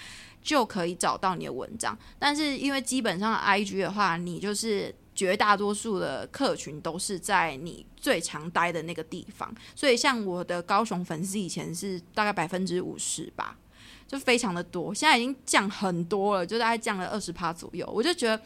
[0.42, 4.96] 就可以找到你的文章，但是因为基本上 IG 的话，你就是。
[5.15, 13.58] 绝大多数的客群都是在你最常待的那个地方，所以像我的高雄粉丝以前是大概百分之五十吧，
[14.08, 17.86] 就非常的多，现在已经降很多了，就大概降了二十趴左右。
[17.94, 18.42] 我就觉得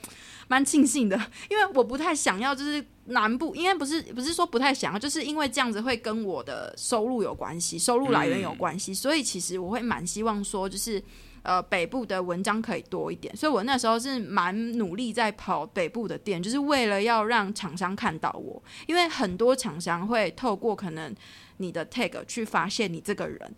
[0.48, 1.16] 蛮庆幸的，
[1.50, 11.04] 因为我不太想要，就是南部，应该不是不是说不太想要，就是因为这样子会跟我的收入有关系，收入来源有关系，所以其实我会蛮希望说，就是。
[11.44, 21.14] 呃，北部的文章可以多一点，所以我那时候是蛮努力在跑北部的店，就是为了要让厂商看到我，因为很多厂商会透过可能
[21.58, 23.54] 你的 tag 去发现你这个人，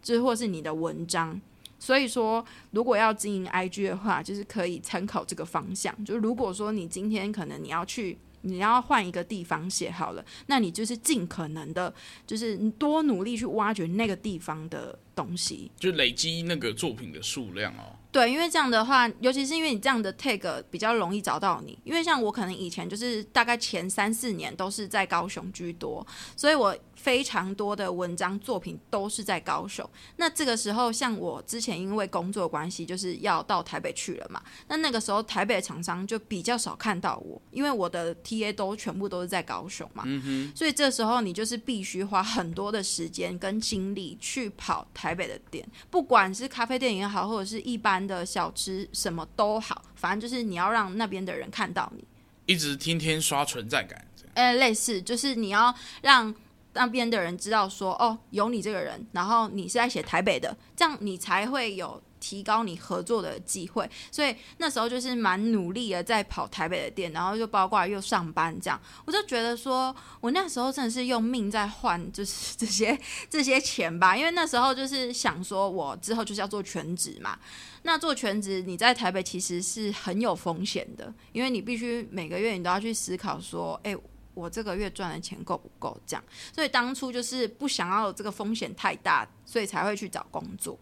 [0.00, 1.38] 就是或是你的文章，
[1.78, 6.04] 所以说如果要经营 IG 的话，就是可以参考这个方向。
[6.04, 8.18] 就如果说你今天可能你要去。
[8.42, 11.92] 你要换一个地方写好了，那你就是尽可能的，
[12.24, 17.96] 就是多努力去挖掘那个地方的东西，就累积那个作品的数量哦。
[18.12, 26.76] 对，因为这样的话，尤其是因为你这样的 tag 比较容易找到你，因为像我可能以前就是大概前三四年都是在高雄居多，所以我。
[27.06, 29.88] 非常多的文章作品都是在高雄。
[30.16, 34.42] 那这个时候，像我之前因为工作关系，就是要到台北去了嘛。
[34.66, 40.02] 那那个时候，台北的厂商就比较少看到我，因为我的 TA 都全部都是在高雄嘛。
[40.04, 40.52] 嗯哼。
[40.56, 52.04] 所以这时候，你就是必须花很多的时间跟精力去跑台北的店，不管是咖啡店也好，或者是一般的小吃，什么都好，反正就是你要让那边的人看到你，
[52.46, 54.04] 一直天天刷存在感。
[54.34, 56.34] 呃，类似就是你要让。
[56.76, 63.88] 那边的人知道说哦，有你这个人，然后你是在写台北的，这样你才会有提高你合作的机会。
[64.12, 72.98] 所以那时候就是蛮努力的在跑台北的店，然后就包括又上班这样，我就觉得说我那时候真的是用命在换，就是这些
[73.30, 74.16] 这些钱吧。
[74.16, 77.38] 因为那时候就是想说我之后就是要做全职嘛，
[77.82, 83.96] 那做全职你在台北其实是很有风险的，因为你必须每个月你都要去思考说，哎。
[84.36, 85.98] 我这个月赚的钱够不够？
[86.06, 86.22] 这样，
[86.54, 90.78] 所以当初就是不想要这个风险太大，所以才会去找工作。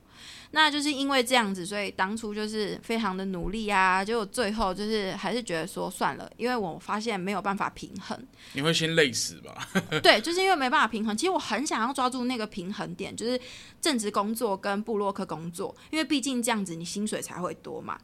[0.51, 8.19] 那就是因为这样子，所以当初就是非常的努力啊，结果最后就是还是觉得说算了，因为我发现没有办法平衡。
[8.55, 9.69] 你会先累死吧？
[10.03, 11.17] 对，就是因为没办法平衡。
[11.17, 13.41] 其实我很想要抓住那个平衡点，就是
[13.81, 17.99] 正职工作跟部落客工作，因为毕竟这样子你薪水才会多嘛。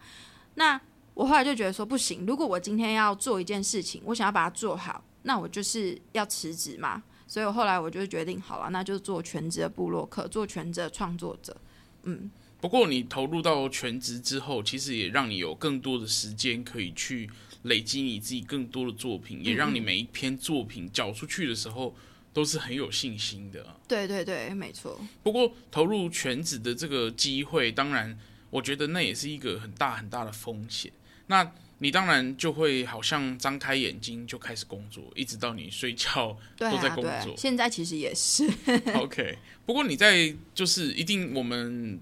[0.54, 0.80] 那
[1.14, 5.04] 我后来就觉得说不行，如果我今天要做一件事情，我想要把它做好。
[5.22, 11.56] 那我就是要辞职嘛，所以我后来我就决定好了，那就做全职的部落客，做全职的创作者。
[12.04, 12.30] 嗯，
[12.60, 17.28] 不过你投入到全职之后，其实也让你有更多的时间可以去
[17.64, 21.94] 累积你自己更多的作品，也让你每一篇作品交出去的时候
[22.32, 23.76] 都是很有信心的。
[23.86, 24.98] 对对对，没错。
[25.22, 30.90] 不过投入全职的这个机会，当然我觉得那也是一个很大很大的风险。
[31.26, 37.34] 那你当然就会好像张开眼睛就开始工作，一直到你睡觉 都在工作。
[37.36, 38.46] 现在其实也是。
[38.94, 41.98] OK，不过你在就是一定我们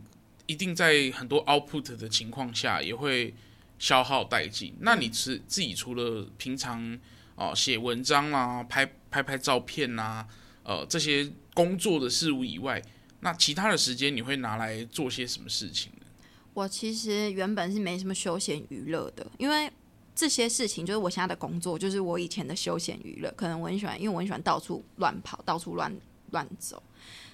[0.46, 3.32] 一定在很多 output 的情况下也会
[3.78, 4.74] 消耗殆尽。
[4.80, 6.98] 那你是自己除了平常
[7.36, 10.26] 哦写文章啊、拍拍拍照片啊、
[10.64, 12.82] 呃这些工作的事物以外，
[13.20, 15.97] 那其他的时间你会拿来做些什么事情呢？
[16.58, 19.70] 我其实原本是没什么休闲娱乐的，因为
[20.12, 23.32] 这些事情就是我现在的工作，就是我以前的休闲娱乐。
[23.36, 25.96] 可能我很喜欢，因为我很喜欢到处乱跑，到处乱
[26.32, 26.82] 乱走。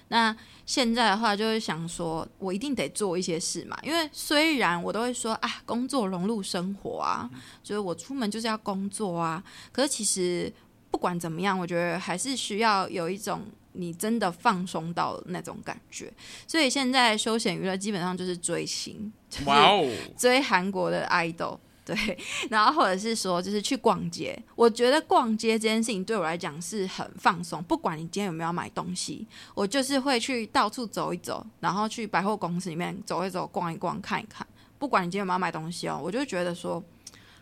[0.09, 7.27] 那现在的话，就是想说我一定得做一些事嘛，因为虽然我都会说啊，工作融入生活啊，
[7.63, 10.53] 就是我出门就是要工作啊，可是其实
[10.91, 13.41] 不管怎么样，我觉得还是需要有一种。
[13.75, 16.11] 你真的放松到那种感觉，
[16.47, 19.11] 所以现在休闲娱乐基本上就是追星，
[19.45, 21.95] 哇哦，追韩国的 idol，对，
[22.49, 24.37] 然后或者是说就是去逛街。
[24.55, 34.45] 我觉得逛街这件事情对我来讲是很放松，不管你今天有没有买东西，我就是会去到处走一走，然后去百货公司里面走一走、逛一逛、看一看。
[34.77, 36.83] 不管你今天有没有买东西哦，我就觉得说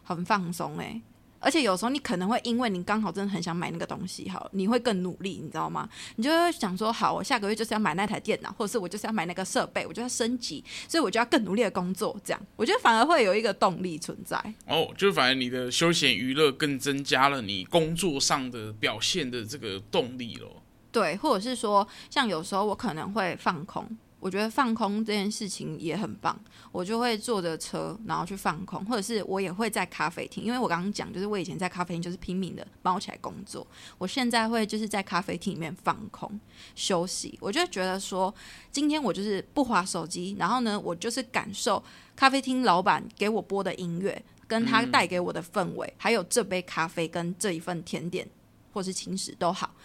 [0.04, 1.02] 很放松哎。
[1.44, 5.88] 而且有时候你可能会因为你刚好真的很想买那个东西，好，你会更努力，你知道吗？
[6.16, 14.38] 你就会想说，好，我下个月就是要买那台电脑，或者是我就是要买那个设备，我就要升级，所以我就要更努力的工作，这样，我觉得反而会有一个动力存在。
[14.68, 20.64] 哦，就反而你的休闲娱乐更增加了你工作上的表现的这个动力咯。
[20.92, 23.86] 对，或者是说，像有时候我可能会放空。
[24.24, 26.40] 我觉得放空这件事情也很棒，
[26.72, 36.40] 我就会坐着车，然后去放空，或者是我也会在咖啡厅，因为我刚刚讲，就是我以前在咖啡厅就是拼命的猫起来工作，我现在会就是在咖啡厅里面放空
[36.74, 38.34] 休息，我就觉得说，
[38.72, 41.84] 今天我就是不划手机，然后呢，我就是感受
[42.16, 48.26] 咖啡厅老板给我播的音乐，跟他带给我的氛围，还有这杯咖啡跟这一份甜点
[48.72, 49.76] 或是轻食都好，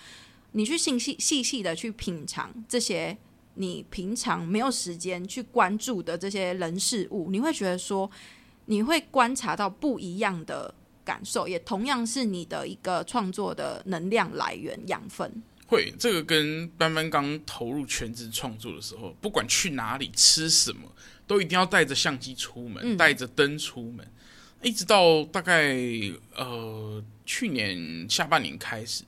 [0.52, 3.18] 你去细细细细的去品尝这些。
[3.60, 8.08] 你平常没有时间去关注的这些人事物，你会觉得说，
[8.66, 10.72] 你会观察到不一样的
[11.04, 15.42] 感受，也同样是你的一个创作的能量来源养分。
[15.66, 20.92] 会，这个跟班班刚投入全职创作的时候，不管去哪里吃什么，
[21.26, 24.08] 都一定要带着相机出门，带着灯出门，
[24.62, 25.76] 一直到大概
[26.36, 29.02] 呃去年下半年开始，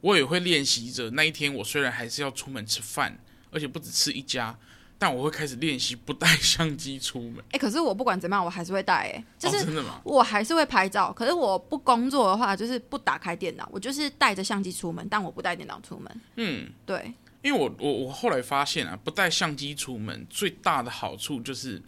[0.00, 3.16] 我也会练习着那一天，我虽然还是要出门吃饭。
[3.52, 4.56] 而且不止吃一家，
[4.98, 7.38] 但我会开始练习不带 相机出门。
[7.50, 8.94] 哎、欸，可是我不管怎么样，我还是会带。
[8.94, 10.00] 哎，就是、哦、真的吗？
[10.04, 11.12] 我还是会拍照。
[11.12, 16.20] 可是我不工作的话，就是不打开电脑，我就是带着相机出门，但我不带电脑出门。
[16.36, 17.12] 嗯，对。
[17.42, 21.82] 因为我我我后来发现啊，不带相机出门最大的好处就是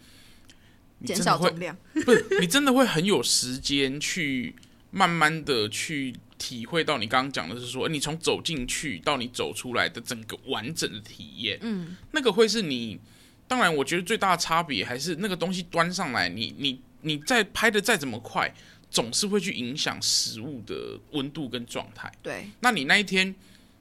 [1.05, 1.75] 减少重量。
[1.93, 4.55] 不是，你真的会很有时间去
[4.91, 6.15] 慢慢的去。
[6.37, 12.99] 体会到你刚刚讲的是说，你从走进去到你走出来的整个完整的体验，嗯，那个会是你，
[13.47, 18.53] 当然，我觉得最大的差别还是那个东西端上来，你你你再拍的再怎么快，
[18.91, 22.11] 总是会去影响食物的温度跟状态。
[22.21, 23.33] 对，那你那一天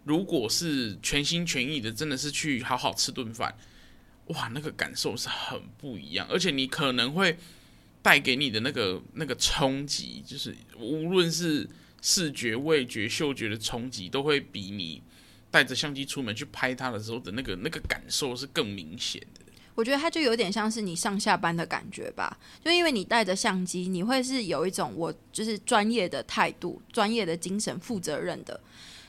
[0.05, 3.53] 如果是全心全意的，真的是去好好吃顿饭，
[4.27, 7.37] 哇，那个感受是很不一样，而且你可能会
[8.01, 11.69] 带给你的那个那个冲击，就是无论是。
[12.07, 15.03] 视觉、味觉、嗅觉的冲击，都会比你
[15.51, 19.41] 带着相机出门去拍它的时候的那个那个感受是更明显的。
[19.75, 28.61] 我觉得它就有点像是你上下班的感觉吧，就因为你带着相机，你会是有一种我就是专业的态度、专业的精神、负责任的。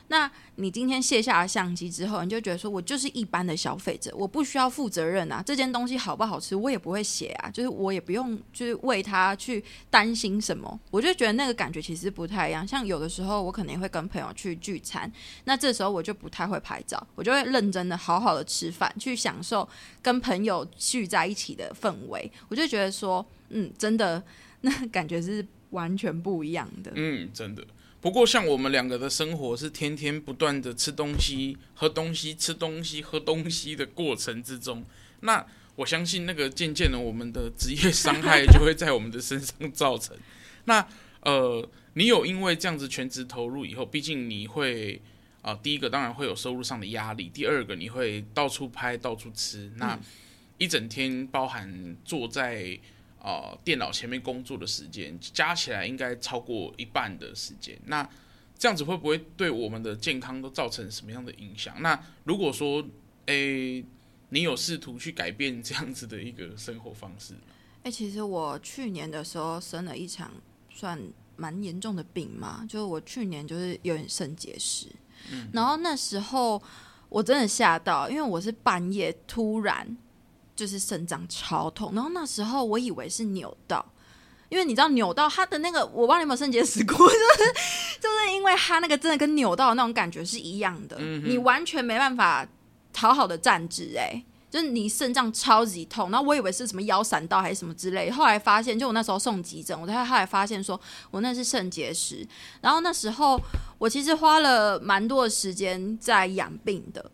[0.07, 5.41] 那你今天卸下了相机之后，你就觉得说，我就是一般的消费者，我不需要负责任啊。
[5.45, 10.79] 这件东西好不好吃，我也不会写啊，就是我也不用就是为他去担心什么。
[10.91, 12.65] 我就觉得那个感觉其实不太一样。
[12.67, 15.11] 像有的时候，我可能会跟朋友去聚餐，
[15.45, 19.67] 那这时候我就不太会拍照，我就会认真的好好的吃饭，去享受
[20.01, 22.31] 跟朋友聚在一起的氛围。
[22.47, 24.23] 我就觉得说，嗯，真的，
[24.61, 26.91] 那感觉是完全不一样的。
[26.95, 27.65] 嗯，真的。
[28.05, 34.85] 不过，像我们两个的生活是天天不断的吃东西、喝东西、吃东西、喝东西的过程之中，
[35.21, 35.43] 那
[35.75, 40.15] 我相信那个渐渐的，我们的职业伤害就会在我们的身上造成。
[40.65, 40.87] 那
[41.21, 45.01] 呃，你有因为这样子全职投入以后，毕竟你会
[45.41, 49.99] 啊、第一个当然会有收入上的压力，第二个你会到处拍、到处吃，那
[50.59, 52.79] 一整天包含坐在。
[53.25, 57.75] 啊、呃，电脑前面工作的时间加起来应该超过一半的时间。
[57.87, 58.07] 那
[58.55, 61.75] 这样子会不会对我们的健康都造成什么样的影响？
[61.81, 62.85] 那如果说，
[63.25, 63.85] 诶、欸，
[64.29, 67.39] 你有试图去改变这样子的一个生活方式吗？
[67.81, 70.31] 诶、欸，其实我去年的时候生了一场
[70.69, 71.01] 算
[71.35, 74.85] 蛮严重的病嘛，就是我去年就是有点肾结石，
[75.31, 76.61] 嗯，然后那时候
[77.09, 79.97] 我真的吓到，因为我是半夜突然。
[80.55, 83.85] 就是肾脏超痛，然后那时候我以为是扭到，
[84.47, 87.53] 因为你知道扭到他的那个，我不知道你有没有肾结石过， 就是
[87.99, 92.47] 就是因为他那个真的跟扭到的那种感觉是一样的，嗯、你完全没办法
[92.95, 100.79] 好好的站直，哎，就是你肾脏超级痛，然后我以为是什么腰闪到还是什么之类，后来发现就我那时候送急诊，我才后来发现说
[101.11, 102.25] 我那是肾结石，
[102.61, 103.37] 然后那时候
[103.77, 107.11] 我其实花了蛮多的时间在养病的。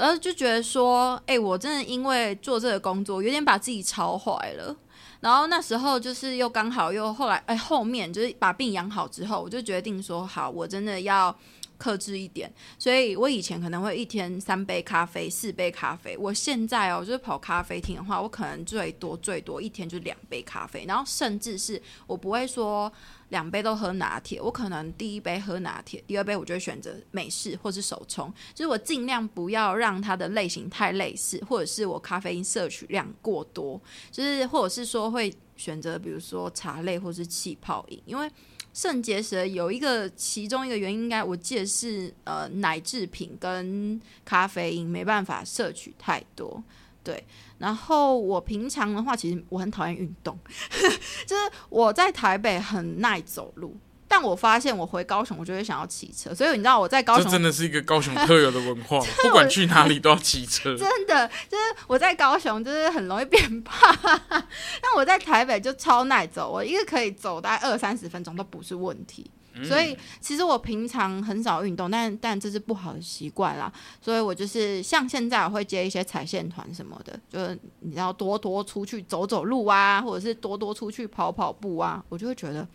[0.00, 4.74] 然后就觉得说，哎、我真的因为做这个工作，有点把自己超坏了。
[5.20, 11.36] 然后那时候就是又刚好又后来，哎，后面就是把病养好之后，我就决定说，好，我真的要。
[11.80, 16.14] 克制一点，所以我以前可能会一天三杯咖啡、四杯咖啡。
[16.18, 22.92] 我现在哦，就是跑咖啡厅的话，我可能最多最多一天就两杯咖啡，然后甚至是我不会说
[23.30, 38.30] 两杯都喝拿铁，我可能第一杯喝拿铁，第二杯我就会选择美式或是手冲，就是我尽量不要让它的类型太类似，或者是我咖啡因摄取量过多，就是或者是说会选择比如说茶类或是气泡饮，因为。
[38.72, 46.62] 肾结石有一个其中一个原因，应该我记得是呃奶制品跟咖啡因没办法摄取太多，
[47.02, 47.24] 对。
[47.58, 50.38] 然后我平常的话，其实我很讨厌运动，
[51.26, 53.76] 就是我在台北很耐走路。
[54.12, 60.76] 但我发现我回高雄，我就会想要骑车，所以你知道我在高雄，这真的是一个高雄特有的文化， 不管去哪里都要骑车。
[60.76, 63.96] 真的，就是我在高雄就是很容易变胖，
[64.28, 69.30] 但我在台北就超耐走，我一个可以走大概二三十分钟都不是问题。
[69.54, 73.72] 嗯、所以其实我平常很少运动，但但这是不好的习惯啦。
[74.00, 82.66] 所以我就是像现在我会接一些踩线团什么的，就是你要多多出去走走路啊，或者是多多出去跑跑步啊，我就会觉得。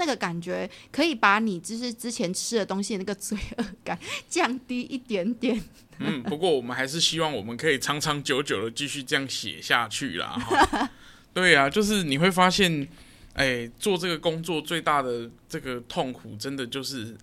[0.00, 3.96] 那个感觉可以把你就是之前吃的东西的那个罪恶感
[4.30, 5.62] 降低一点点。
[5.98, 10.88] 嗯，不过我们还是希望我们可以长长久久的继续这样写下去啦。
[11.34, 12.88] 对啊，就是你会发现，
[13.34, 17.14] 哎，做这个工作最大的这个痛苦，真的就是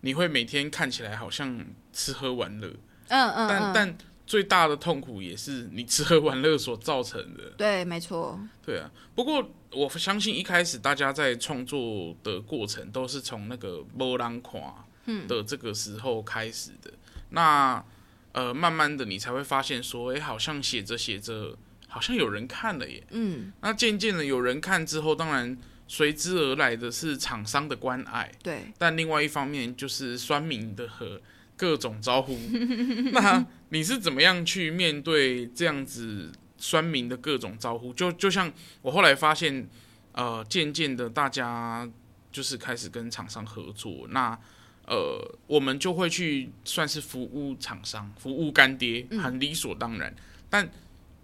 [0.00, 2.68] 你会每天看起来好像吃喝玩乐。
[3.06, 3.98] 嗯嗯，但但。
[4.28, 7.44] 最大的痛苦也是你吃喝玩乐所造成的。
[7.56, 8.38] 对，没错。
[8.62, 14.84] 对啊，不过我相信一开始大家在创作的过程都是从那个波浪垮
[15.26, 16.90] 的这个时候开始的。
[16.90, 16.98] 嗯、
[17.30, 17.84] 那
[18.32, 21.56] 呃，慢慢的你才会发现说，哎，好像写着写着，
[21.88, 23.02] 好像有人看了耶。
[23.12, 23.50] 嗯。
[23.62, 25.56] 那渐渐的有人看之后，当然
[25.86, 28.30] 随之而来的是厂商的关爱。
[28.42, 28.70] 对。
[28.76, 31.18] 但另外一方面就是酸民的和。
[31.60, 32.38] 各种招呼，
[33.10, 37.92] 那你是怎么样去面对这样子酸民的各种招呼？
[37.92, 38.52] 就就像
[38.82, 39.68] 我后来发现，
[40.12, 41.88] 呃，渐渐的大家
[42.32, 44.38] 就是开始跟厂商合作，那
[44.86, 50.10] 呃，我们就会去算是服务厂商，服务干爹，很理所当然。
[50.10, 50.16] 嗯、
[50.48, 50.70] 但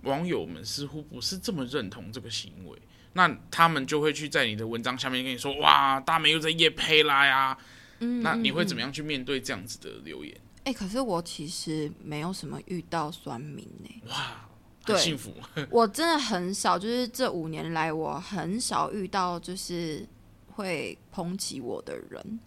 [0.03, 2.79] 网友们似乎不是这么认同这个行为，
[3.15, 7.57] 那他们就会去在你的文章下面跟你说：“哇，大美又在夜配啦呀！”
[8.01, 10.37] 嗯，那你会怎么样去面对这样子的留言？
[10.65, 14.09] 哎、欸，可是我其实没有什么遇到酸民呢、欸。
[14.09, 14.49] 哇，
[14.87, 15.31] 对幸福。
[15.71, 20.07] 我真的很少，就是这五年来，我很少遇到就是
[20.55, 22.41] 会抨击我的人。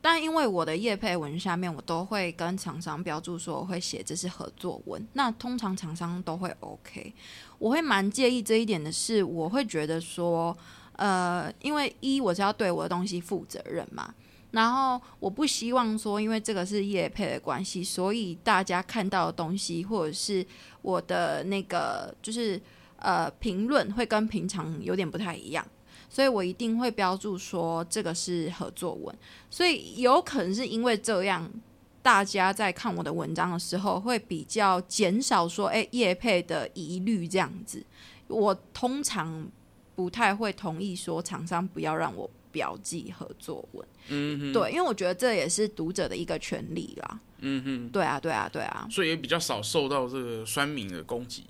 [0.00, 5.06] 但因为我的业配文下面，我都会跟厂商标注说我会写这是合作文。
[5.12, 7.12] 那通常厂商都会 OK。
[7.58, 10.56] 我会蛮介意这一点的是，我会觉得说，
[10.92, 14.14] 呃，因为一我是要对我的东西负责任嘛。
[14.50, 20.44] 然后我不希望说，因为这个是业配的关系，所以大家看到的东西或者是
[20.80, 22.58] 我的那个就是
[22.96, 25.66] 呃评论会跟平常有点不太一样，
[26.08, 29.14] 所以我一定会标注说这个是合作文。
[29.50, 31.50] 所以有可能是因为这样，
[32.00, 37.84] 大家在看我的文章的时候会比较减少说，哎，业配的疑虑这样子。
[38.28, 39.46] 我通常
[39.94, 42.30] 不太会同意说厂商不要让我。
[42.50, 51.44] 标记和作文，嗯哼，对，因为我觉得这也是读者的一个权利啦，嗯哼，对啊，对啊，对啊，所以也比较少受到这个酸民的攻击，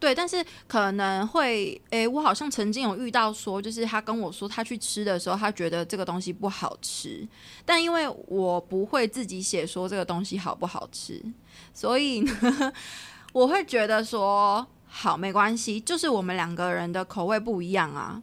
[0.00, 7.26] 对，但是可能会，哎，我好像曾经有遇到说，就是他跟我说他去吃的时候，他觉得这个东西不好吃，
[7.64, 11.22] 但因为我不会自己写说这个东西好不好吃，
[11.74, 12.72] 所以呢，
[13.32, 18.22] 我会觉得说好没关系，就是我们两个人的口味不一样啊，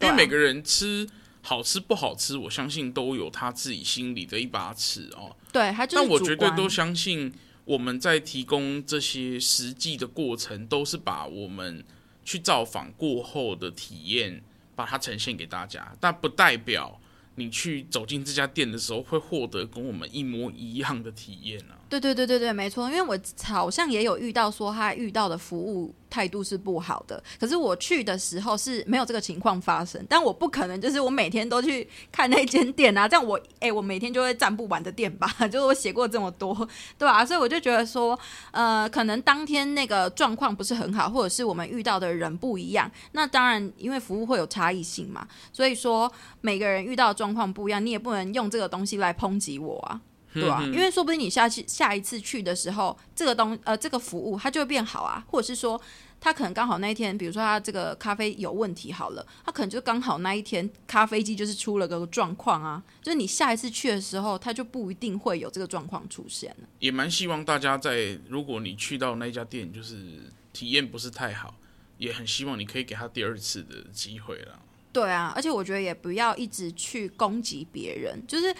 [0.00, 1.08] 因为每个人吃。
[1.46, 5.36] 好吃不好吃，我相信都有他自己心里的一把尺哦。
[5.52, 6.02] 对，他就是。
[6.02, 7.30] 但我绝对都相信，
[7.66, 11.84] 我们在提供这些实际的过程，都是把我们
[12.24, 14.42] 去造访过后的体验，
[14.74, 15.94] 把它呈现给大家。
[16.00, 16.98] 但不代表
[17.34, 21.76] 你去走进这家店的时候，会获得跟我们一模一样的体验啊。
[21.90, 22.88] 对对对对对，没错。
[22.88, 27.20] 因为我好像也有遇到说，他遇到的服务态度是不好的。
[27.40, 35.26] 可是我去的时候是没有这个情况发生，但我不可能就是我每天都去看那间店啊，这样我哎、我每天就会站不完的店吧？
[35.50, 36.54] 就是我写过这么多，
[36.96, 37.26] 对吧、啊？
[37.26, 38.16] 所以我就觉得说，
[38.52, 42.88] 呃，可能当天那个状况不是很好，或者是我们遇到的人不一样。
[43.10, 46.10] 那当然，因为服务会有差异性嘛，所以说
[46.40, 50.00] 每个人遇到的状况不一样，你也不能用这个东西来抨击我啊。
[50.34, 55.80] 对啊，因为说不定你下次下一次去的时候，这个东呃这个服务它就会变好啊，或者是说
[56.20, 66.68] 他可能刚好那一天，比如说他这个咖啡有问题好了，他可能就刚好那一天咖啡机就是出了个状况啊，就是你下一次去的时候，他就不一定会有这个状况出现了。
[66.78, 71.54] 也蛮希望大家在如果你去到那家店，就是体验不是太好，
[71.98, 74.58] 也很希望你可以给他第二次的机会了。
[74.94, 78.54] 对啊，而且我觉得也不要一直去攻击别人，就是，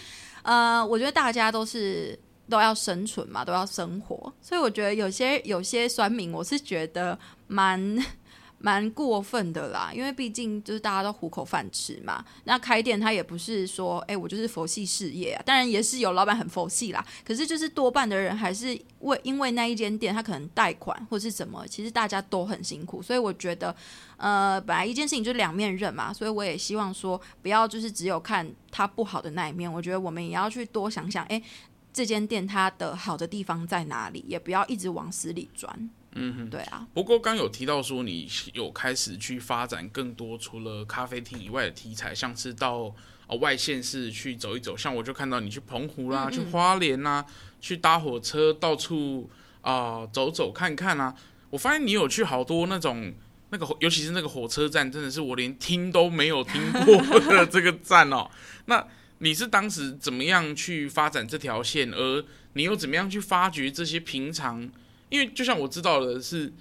[0.44, 2.16] 呃，我觉得大家都是
[2.48, 7.18] 都要生存嘛，都要生活，所以我觉得有些有些酸民，我是觉得
[7.48, 7.98] 蛮。
[8.64, 12.24] 蛮过分的啦，因为毕竟就是大家都糊口饭吃嘛。
[12.44, 15.42] 那开店他也不是说，哎、我就是佛系事业啊。
[15.44, 18.68] 当然也是有老板很佛系啦，可是就是多半的人还是
[19.00, 23.02] 为因为那一间店他可能贷款或是怎么，其实大家都很辛苦。
[23.02, 23.76] 所以我觉得，
[24.16, 29.70] 呃，本来一件事情就两面刃嘛，所以我也希望说，不要就是只有看他不好的那一面。
[29.70, 31.42] 我觉得我们也要去多想想，哎、
[31.92, 35.90] 这间店它的好的地方在哪里，也不要一直往死里钻。
[36.14, 36.86] 嗯哼，对啊。
[36.94, 42.94] 不过刚有提到说你有开始去发展更多除了咖啡厅以外的题材，像是到
[43.26, 44.76] 呃外县市去走一走。
[44.76, 47.26] 像我就看到你去澎湖啦，嗯嗯去花莲啦、啊，
[47.60, 49.28] 去搭火车到处
[49.60, 51.14] 啊、呃、走走看看啊。
[51.50, 53.12] 我发现你有去好多那种
[53.50, 58.30] 那个，尤其是那个火车站，真的是我连听都没有听过的这个站哦。
[58.66, 58.86] 那
[59.18, 64.70] 你是当时怎么样去发展这条线，而你又怎么样去发掘这些平常？
[65.14, 66.52] 因为就像我知道的是，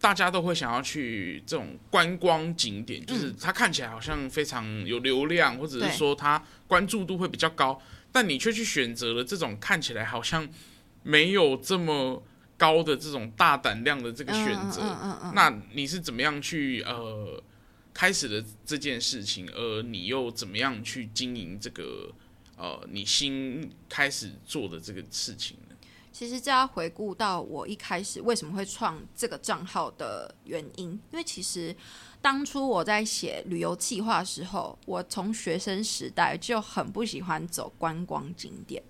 [0.00, 7.78] 大家都会想要去这种观光景点，就是它看起来好像非常有流量，或者是说它关注度会比较高，
[8.10, 10.48] 但你却去选择了这种看起来好像
[11.02, 12.22] 没有这么
[12.56, 14.80] 高的这种大胆量的这个选择。
[15.34, 17.42] 那你是怎么样去呃
[17.92, 22.10] 开始的这件事情，而你又怎么样去经营这个
[22.56, 25.58] 呃你新开始做的这个事情？
[26.18, 31.72] 其实这要回顾到我一开始为什么会创这个账号的原因，因为其实
[32.20, 38.82] 当初我在写旅游计划的时候，我从学生时代就很不喜欢走观光景点。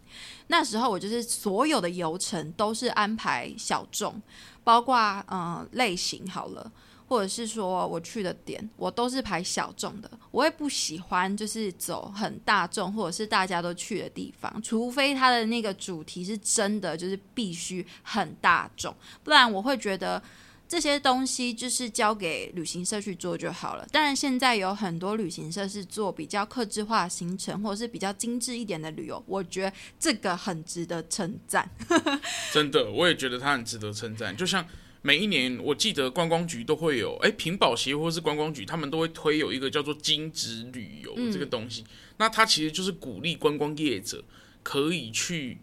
[0.46, 4.22] 那时候我就是所有的游程都是安排小众，
[4.64, 4.96] 包括
[5.30, 6.72] 嗯、类型好了。
[7.08, 18.94] 或者是说我去的点，我都是排小众的，我也不喜欢就是走很大众或者是大家都去的地方，除非它的那个主题是真的就是必须很大众，
[19.24, 20.22] 不然我会觉得
[20.68, 23.88] 这些东西就是交给旅行社去做就好了。
[23.90, 31.66] 当然现在有很多旅行社是做比较客制化行程或者是比较精致一点的旅游，我觉得这个很值得称赞。
[32.52, 34.62] 真的，我也觉得它很值得称赞，就像。
[35.00, 41.82] 每一年，我记得观光局都会有，哎，屏保协会或是观光局，他们都会推有一个叫做“精致旅游”这个东西。
[41.82, 41.86] 嗯、
[42.18, 44.22] 那它其实就是鼓励观光业者
[44.62, 45.58] 可以去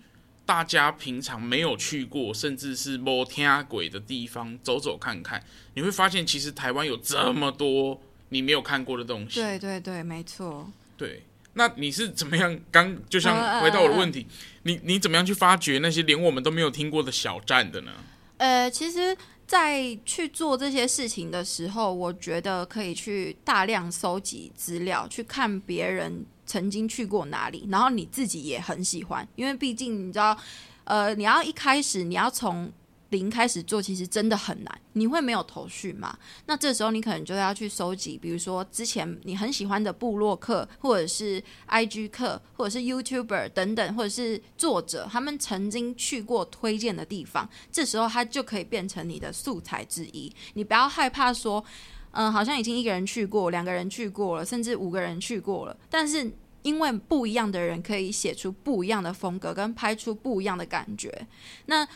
[0.46, 5.44] 大家平常没有去过，甚至是摸天鬼的地方走走看看。
[5.74, 9.42] 你会发现，其实台湾有这么多你没有看过的东西。
[9.42, 10.72] 对对对，没错。
[10.96, 11.24] 对，
[11.54, 12.58] 那你是怎么样？
[12.72, 17.92] 刚就像回到我的问题，呃、你你怎么样去发掘那些连我们都没有听过的小站的呢？
[18.38, 19.16] 呃，其实，
[19.48, 30.38] 在去做这些事情的时候，我觉得可以去大量搜集资料，去看别人曾经去过哪里，然后你自己也很喜欢，因为毕竟你知道，
[30.84, 32.72] 呃，你要一开始你要从。
[33.10, 36.18] 零开始做其实真的很难，你会没有头绪吗？
[36.48, 50.34] 那这时候你可能就要去收集，比如说之前你很喜欢的部落客，或者是 IG 客，或者是 YouTuber 等等，或者是作者，他们曾经去过推荐的地方，这时候它就可以变成你的素材之一。
[50.56, 51.64] 你不要害怕说，
[52.12, 56.32] 嗯，好像已经一个人去过，两个人去过了，甚至五个人去过了，但是
[56.64, 61.28] 因为不一样的人可以写出不一样的风格，跟拍出不一样的感觉，
[61.68, 61.88] 那。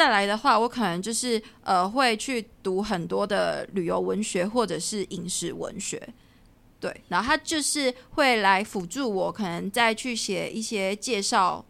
[0.00, 6.00] 再来的话，我可能就是呃会去读很多的旅游文学或者是饮食文学，
[6.80, 11.62] 对，然后他就是会来辅助我，可能再去写一些介绍，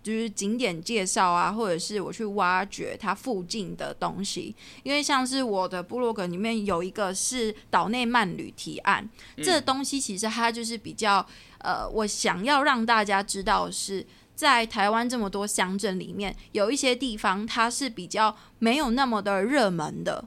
[0.00, 4.54] 就是景点介绍啊，或者是我去挖掘它附近的东西，
[4.84, 9.02] 因为像是我的部落格里面有一个是岛内慢旅提案，
[9.36, 11.26] 嗯、这个东西其实它就是比较
[11.58, 14.06] 呃，我想要让大家知道的是。
[14.42, 20.24] 在台湾这么多乡镇里面，有一些地方它是比较没有那么的热门的。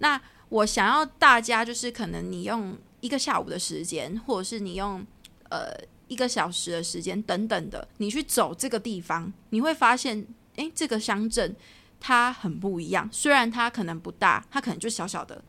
[0.00, 0.20] 那
[0.50, 5.02] 我想要大家就是可能你用一个下午的时间，或者是你用
[5.48, 5.72] 呃
[6.08, 10.26] 一个小时的时间等等的，你去走这个地方，你会发现，
[10.56, 11.56] 诶，这个乡镇
[11.98, 13.08] 它很不一样。
[13.10, 15.42] 虽然它可能不大，它可能就小小的，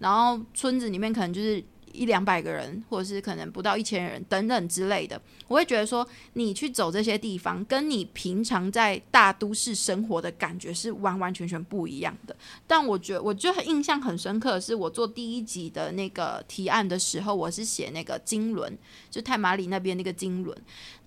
[0.00, 1.64] 然后村子里面可能就是。
[1.98, 12.36] 一两百个人，或者是可能不到一千人等等之类的，我会觉得说，你去走这些地方，跟你平常在大都市生活的感觉是完完全全不一样的。
[12.66, 18.78] 但我觉得，我觉得印象很深刻的是，我做第一集的那个提案的时候，我是写那个金仑，
[19.10, 20.56] 就太马里那边那个金仑，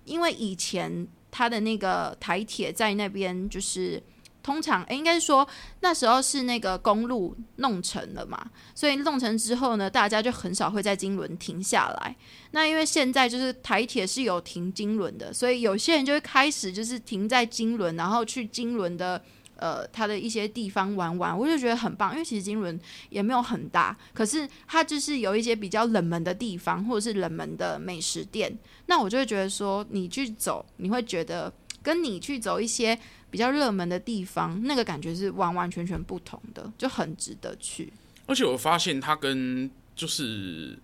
[0.04, 4.02] 因为以前他的那个台铁在那边就是。
[4.42, 5.46] 通常，诶，应该说
[5.80, 12.16] 那时候是那个公路弄成了嘛，所以弄成之后呢，大家就很少会在金轮停下来。
[12.50, 19.22] 那因为现在就是台铁是有停金轮的，所以有些人就会开始就是停在金轮，然后去金轮的
[19.56, 21.38] 呃它的一些地方玩玩。
[21.38, 22.78] 我就觉得很棒，因为其实金轮
[23.10, 28.58] 也没有很大，可是它就是有一些比较冷门的地方，或者是冷门的美食店。
[28.86, 31.50] 那我就会觉得说，你去走，你会觉得
[31.82, 32.98] 跟你去走一些。
[33.32, 37.90] 比较热门的地方，那个感觉是完完全全不同的，就很值得去。
[38.26, 40.78] 而且我发现它跟就是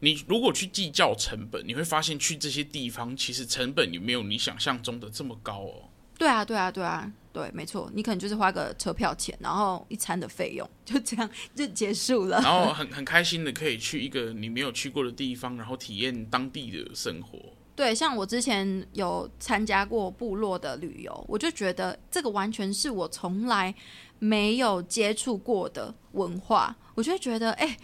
[0.00, 5.84] 你如果去计较成本，你会发现去这些地方其实成本也没有你想象中的这么高哦。
[6.18, 12.40] 对啊，对啊，对啊，对，没错，你可能就是花个车票钱，然后一餐的费用，就这样就结束了。
[12.40, 17.38] 然后很很开心的可以去一个你没有去过的地方，然后体验当地的生活。
[17.74, 23.74] 对，像我之前有参加过部落的旅游，我就觉得这个完全是我从来
[24.18, 26.76] 没有接触过的文化。
[26.94, 27.76] 我就觉得，哎，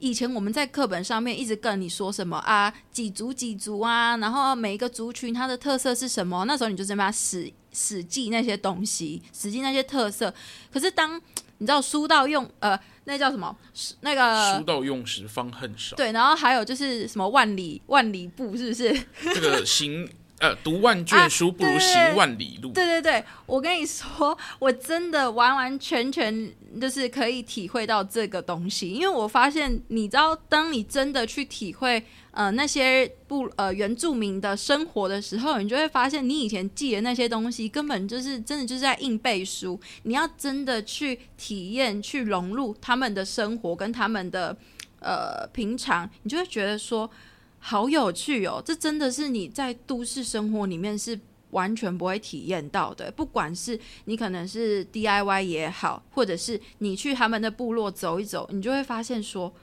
[0.00, 6.44] 以前我们在课本上面一直跟你说什么啊，几族几族啊，然后每一个族群它的特色是什么？
[6.44, 10.34] 那时候你就这么死死记那些东西，死记那些特色。
[10.72, 11.16] 可是当
[11.58, 12.78] 你知道书到用呃。
[13.06, 13.56] 那叫什么？
[14.00, 15.96] 那个书到用时方恨少。
[15.96, 19.04] 对，然后还有就是什么万里万里步，是不是？
[19.34, 22.68] 这个行 呃，读万卷书不如行万里路。
[22.68, 23.02] 啊，对对对。
[23.02, 32.04] 对对对，我跟你说，我真的完完全全就是可以体会到这个东西，因为我发现，你知道，当你真的去体会。
[32.36, 39.80] 呃，那些不呃原住民的生活的时候，你就会发现，你以前记的那些东西，根本就是真的就是在硬背书。
[40.02, 44.54] 你要真的去体验、去融入他们的生活跟他们的
[45.00, 47.10] 呃平常，你就会觉得说
[47.58, 48.62] 好有趣哦。
[48.62, 51.18] 这真的是你在都市生活里面是
[51.52, 53.10] 完全不会体验到的。
[53.12, 59.54] 不管是你可能是 DIY 也好，或者是你去他们的部落走一走，你就会发现说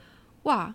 [0.42, 0.74] 哇。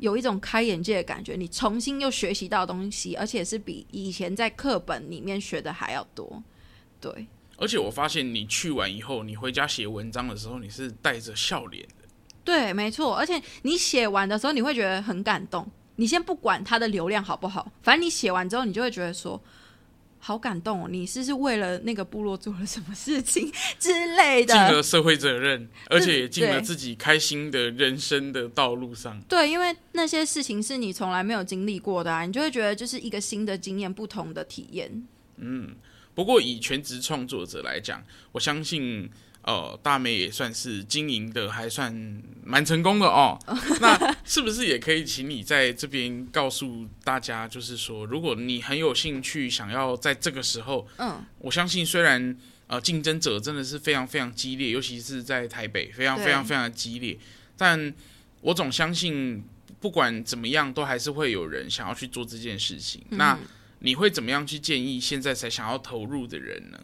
[0.00, 6.42] 有一种开眼界的感觉，你重新又学习到东西，而且是比以前在课本里面学的还要多。
[7.00, 7.26] 对，
[7.56, 12.08] 而且我发现你去完以后，你回家写文章的时候，你是带着笑脸的。
[12.42, 13.14] 对，没错。
[13.14, 15.70] 而且你写完的时候，你会觉得很感动。
[15.96, 19.40] 你先不管它的流量好不好，反正你写完之后，你就会觉得说。
[20.20, 20.88] 好感动哦！
[20.88, 24.54] 你是不是为了那个部落做了什么事情之类的？
[24.54, 29.20] 尽了社会责任，而且也尽了自己开心的人生的道路上。
[29.22, 35.02] 对，因为那些事情是你从来没有经历过的啊，你就会觉得就是一个新的经验，不同的体验。
[35.38, 35.74] 嗯，
[36.14, 39.10] 不过以全职创作者来讲，我相信。
[39.50, 41.92] 哦，大美也算是经营的还算
[42.44, 43.38] 蛮成功的哦。
[43.80, 52.36] 那是不是也可以请你在这边告诉大家，就是说，如果你很有兴趣，想要在这个时候，嗯，我相信虽然
[52.68, 57.18] 呃竞争者真的是非常非常激烈，尤其是在台北，非常非常非常的激烈，
[57.56, 57.92] 但
[58.40, 59.44] 我总相信
[59.80, 63.02] 不管怎么样，都还是会有人想要去做这件事情。
[63.10, 63.18] 嗯。
[63.18, 63.38] 那
[63.82, 66.78] 你会怎么样去建议现在才想要投入的人呢？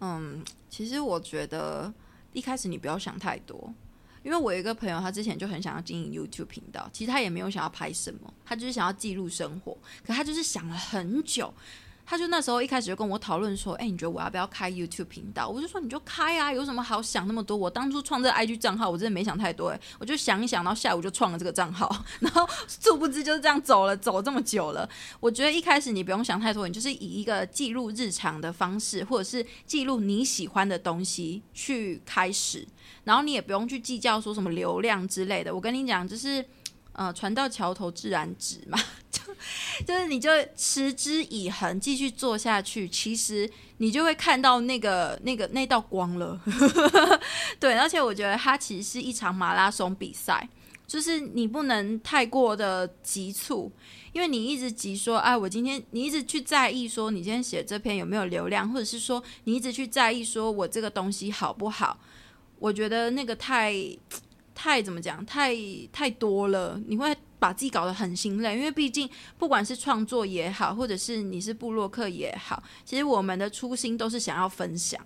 [0.00, 0.44] 嗯。
[0.68, 1.92] 其实我觉得
[2.32, 3.72] 一开始你不要想太多，
[4.22, 11.52] 因为我有一个朋友，他之前就很想要经营 YouTube 频道，其实他也没有想要拍什么，他就是想要记录生活，可他就是想了很久。
[12.06, 17.56] 他就那时候一开始就跟我讨论说：“哎、你觉得我要不要开 YouTube 频道？”我就说：“你就开啊，有什么好想那么多？
[17.56, 21.90] 我当初创这 IG 账号，我真的没想太多，哎，我就想一想，然后下午就创了这个账号，
[22.20, 24.88] 然后殊不知就是这样走了，走这么久了。
[25.18, 32.64] 我觉得一开始你不用想太多，你就是以一个记录日常的方式，或者是记录你喜欢的东西去开始，
[33.02, 35.52] 然后你也不用去计较说什么流量之类的。
[35.52, 36.44] 我跟你讲，就是。”
[36.98, 38.78] 呃，船到桥头自然直嘛，
[39.86, 46.40] 就是你就持之以恒继续做下去，其实你就会看到那个那个那道光了。
[47.60, 50.48] 对，而且我觉得它其实是一场马拉松比赛，
[50.86, 53.70] 就是你不能太过的急促，
[54.12, 61.98] 因为你一直急说，哎，我今天你一直去在意说你今天写这篇有没有流量，或者是说你一直去在意说我这个东西好不好，
[62.58, 63.74] 我觉得那个太。
[64.58, 65.54] 太怎么讲，太
[65.92, 68.56] 太多了，你会把自己搞得很心累。
[68.56, 69.08] 因为毕竟
[69.38, 75.04] 不管是创作也好，或者是你是部落客也好，其实我们的初心都是想要分享。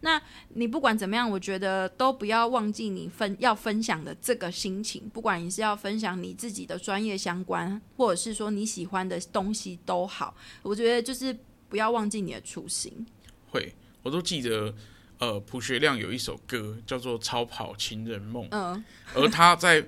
[0.00, 0.20] 那
[0.50, 5.08] 你不管怎么样，我觉得都不要忘记你分要分享的这个心情。
[5.12, 11.36] 不管你是要分享你自己的专业相关，或者是说你喜欢的东西都好，我觉得就是
[11.68, 13.06] 不要忘记你的初心。
[13.50, 14.74] 会，我都记得。
[15.18, 19.82] 呃，朴学亮有一首歌叫做《超跑情人梦》，嗯，而他在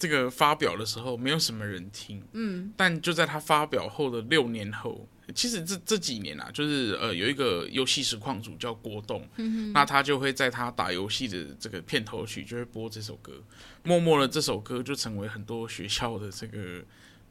[0.00, 13.34] 这个发表的时候，没有什么人听，嗯，但就在他发表后的六年后，其实这这几年啊，就是呃，有一个游戏实况主叫郭栋，嗯，那他就会在他打游戏的这个片头曲就会播这首歌，
[13.84, 16.82] 默默的这首歌就成为很多学校的这个。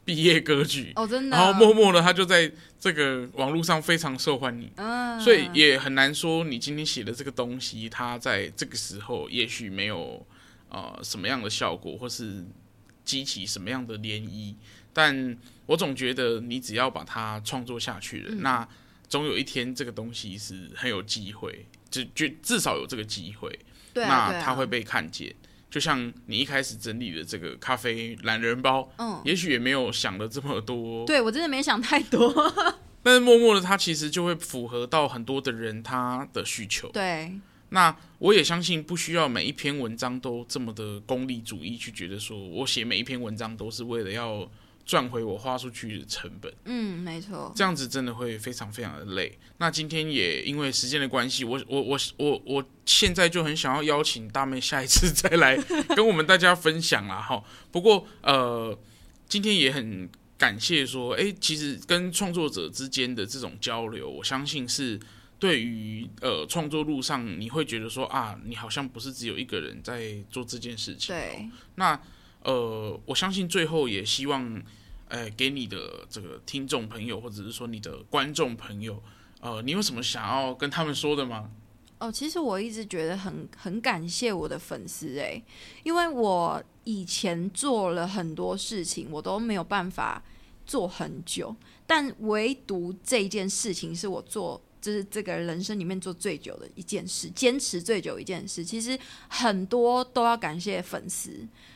[0.06, 0.92] 毕业歌曲。
[0.96, 10.26] 哦，真的，然后默默的，他就在这个网络上非常受欢迎，嗯，所以也很难说你今天写的这个东西，他在这个时候也许没有
[10.70, 12.46] 呃什么样的效果，或是
[13.04, 14.56] 激起什么样的涟漪，
[14.94, 18.68] 但我总觉得你只要把它创作下去了，嗯，那
[19.08, 23.60] 总有一天这个东西是很有机会，就就至少有这个机会，
[23.94, 25.36] 对啊，那它会被看见。
[25.72, 31.06] 就像你一开始整理的这个咖啡懒人包，嗯，也许也没有想的这么多。
[31.06, 32.34] 对，我真的没想太多，
[33.04, 36.90] 但是默默的，它其实就会符合到很多的人他的需求。
[36.90, 37.40] 对，
[37.70, 44.50] 那我也相信不需要每一篇文章都这么的功利主义，去觉得说我写每一篇文章都是为了要。
[44.86, 49.38] 赚回我花出去的成本，嗯，没错，这样子真的会非常非常的累。
[49.58, 55.56] 那今天也因为时间的关系，我我我我我现在就很想要邀请大妹下一次再来
[55.96, 57.44] 跟我们大家分享啦哈。
[57.72, 58.76] 不过呃，
[59.28, 60.10] 今天也很
[60.40, 65.00] 感谢说，哎、欸，其实跟创作者之间的这种交流，我相信是
[65.40, 71.16] 对于呃创作路上，你会觉得说啊，你好像不是只有一个人在做这件事情。
[71.16, 72.00] 对，那
[72.44, 74.62] 呃，我相信最后也希望。
[75.10, 79.02] 哎，给你的这个听众朋友，或者是说你的观众朋友，
[79.42, 81.50] 呃，你有什么想要跟他们说的吗？
[81.98, 85.42] 哦，其实我一直觉得很很感谢我的粉丝哎，
[85.82, 90.22] 因为我以前做了很多事情，我都没有办法
[90.64, 91.56] 做很久，
[91.88, 98.64] 但唯独这件事情是我做，就是这个人生里面做最久的一件事，坚持最久一件事。
[98.64, 101.32] 其实很多都要感谢粉丝，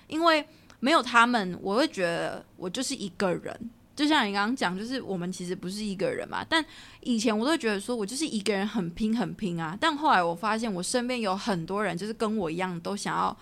[0.08, 0.45] 因为。
[0.80, 3.58] 没有他们，我会觉得我就是一个人。
[3.95, 6.45] 就像你刚刚讲，就是我们其实不是一个人嘛。
[6.49, 6.62] 但
[6.99, 9.78] 以前我都觉得说我就是一个人很拼很拼啊。
[9.80, 13.38] 但后来我发现我身边有很多人，就是跟我一样，都想要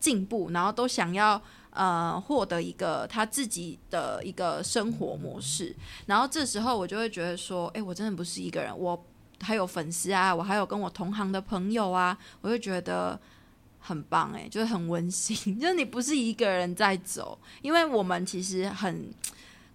[0.00, 1.38] 进步，然后都想要
[1.78, 5.74] 呃获得一个他自己的一个生活模式。
[6.06, 9.02] 然后这时候我就会觉得说，哎，我真的不是一个人，我
[9.40, 13.18] 还有粉丝啊，我还有跟我同行的朋友啊，我就觉得。
[13.80, 19.08] 很棒哎，就是很温馨， 就是你不是一个人在走，因为我们其实很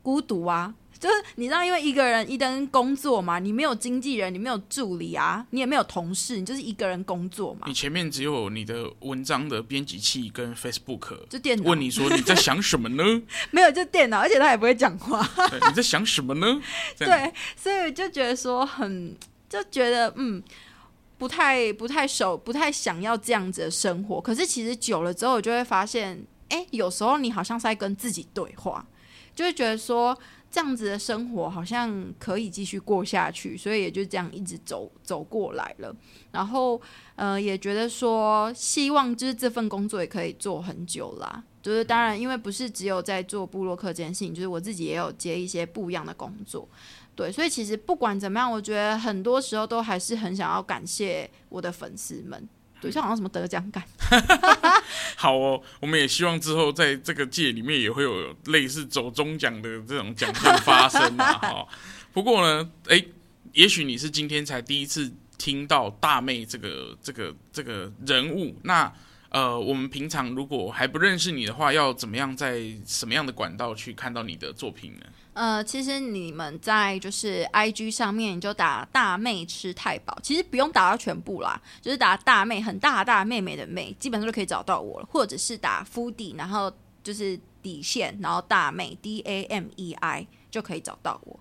[0.04, 0.76] 孤独啊。
[1.04, 7.68] 就是你知道，因为一个人一登工作嘛，你没有经纪人，你没有助理啊，你也没有同事，你就是一个人工作嘛。
[7.68, 11.70] 你前面只有你的文章的编辑器跟 Facebook，就电脑。
[11.70, 13.04] 问你说你在想什么呢？
[13.52, 15.22] 没有，就电脑，而且他也不会讲话。
[15.68, 16.62] 你在想什么呢？
[16.98, 19.14] 对，所以就觉得说很，
[19.50, 20.42] 就觉得嗯。
[21.16, 24.20] 不太不太熟，不太想要这样子的生活。
[24.20, 28.86] 可是其实久了之后，我就会发现，哎，有时候你好像是在跟自己对话，
[29.34, 30.18] 就会觉得说
[30.54, 35.92] 这样子的生活好像可以继续过下去，所以也就这样一直走走过来了。
[36.32, 36.80] 然后，
[37.16, 41.44] 呃，也觉得说希望就是这份工作也可以做很久啦。
[41.60, 46.70] 就是当然，因为不是只有在做部落客这件事情，就是我自己也有接一些不一样的工作。
[47.16, 52.48] 对，所以其实不管怎么样，我觉得很多时候都还是很想要感谢我的粉丝们。
[52.84, 53.82] 对，像好像什么得奖感。
[55.16, 61.32] 好哦，我们也希望之后在这个界里面也会有类似走中奖的这种奖项发生啊。
[61.42, 61.68] 哈，
[62.12, 63.02] 不过呢，哎，
[63.54, 68.92] 也许你是今天才第一次听到大妹这个这个这个人物，那
[69.34, 75.06] 呃，我们平常如果还不认识你的话，要怎么样在什么样的管道去看到你的作品呢？
[75.34, 85.08] 呃，其实你们在就是 IG 上面你就打大妹吃太饱，其实不用打到全部啦，就是打大妹很大大妹妹的妹，基本上就可以找到我了。
[85.12, 86.72] 或者是打 Foodie，然后
[87.02, 91.40] 就是底线，然后大妹 D A M E I 就可以找到我。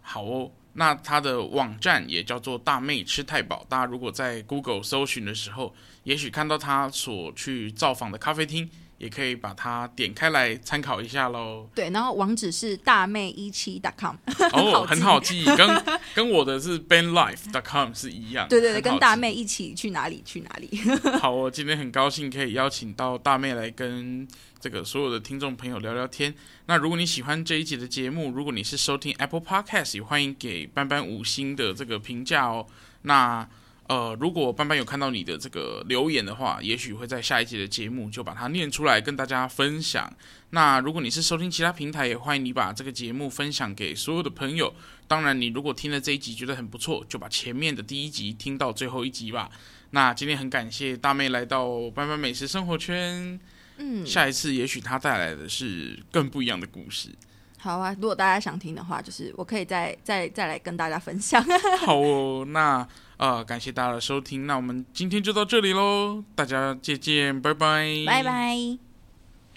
[0.00, 8.68] 好哦，那他的网站也叫做大妹吃太饱，大家如果在 Google 搜寻的时候，也许看到他所去造访的咖啡厅。
[8.98, 11.68] 也可以把它点开来参考一下喽。
[11.74, 14.16] 对，然后网址是大妹一七 .com，
[14.52, 15.84] 哦， 很好记，跟
[16.14, 18.48] 跟我的是 benlife.com 是一样。
[18.48, 20.70] 对对对，跟大妹一起去哪里去哪里。
[21.20, 24.26] 好，我今天很高兴可以邀请到大妹来跟
[24.60, 26.34] 这个所有的听众朋友聊聊天。
[26.66, 32.66] 那如果你喜欢这一集的节目，如果你是收听 Apple Podcast，也欢迎给班班五星的这个评价哦。
[33.02, 33.46] 那
[33.86, 40.10] 呃，如果班班有看到你的这个留言的话，也许会在下一集的节目就把它念出来跟大家分享。
[40.50, 44.74] 那如果你是收听其他平台，也欢迎你把这个节目分享给所有的朋友。
[45.06, 49.50] 当然，你如果听了这一集觉得很不错，就把前面的第一集听到最后一集吧。
[49.90, 53.38] 那今天很感谢大妹来到班班美食生活圈。
[53.76, 57.10] 嗯，下一次也许她带来的是更不一样的故事。
[57.58, 61.44] 好啊，如果大家想听的话，就是我可以再再再来跟大家分享。
[61.84, 62.88] 好哦，那。
[63.16, 68.83] 呃，感谢大家的收听，那我们今天就到这里喽，大家再见，拜拜，拜拜。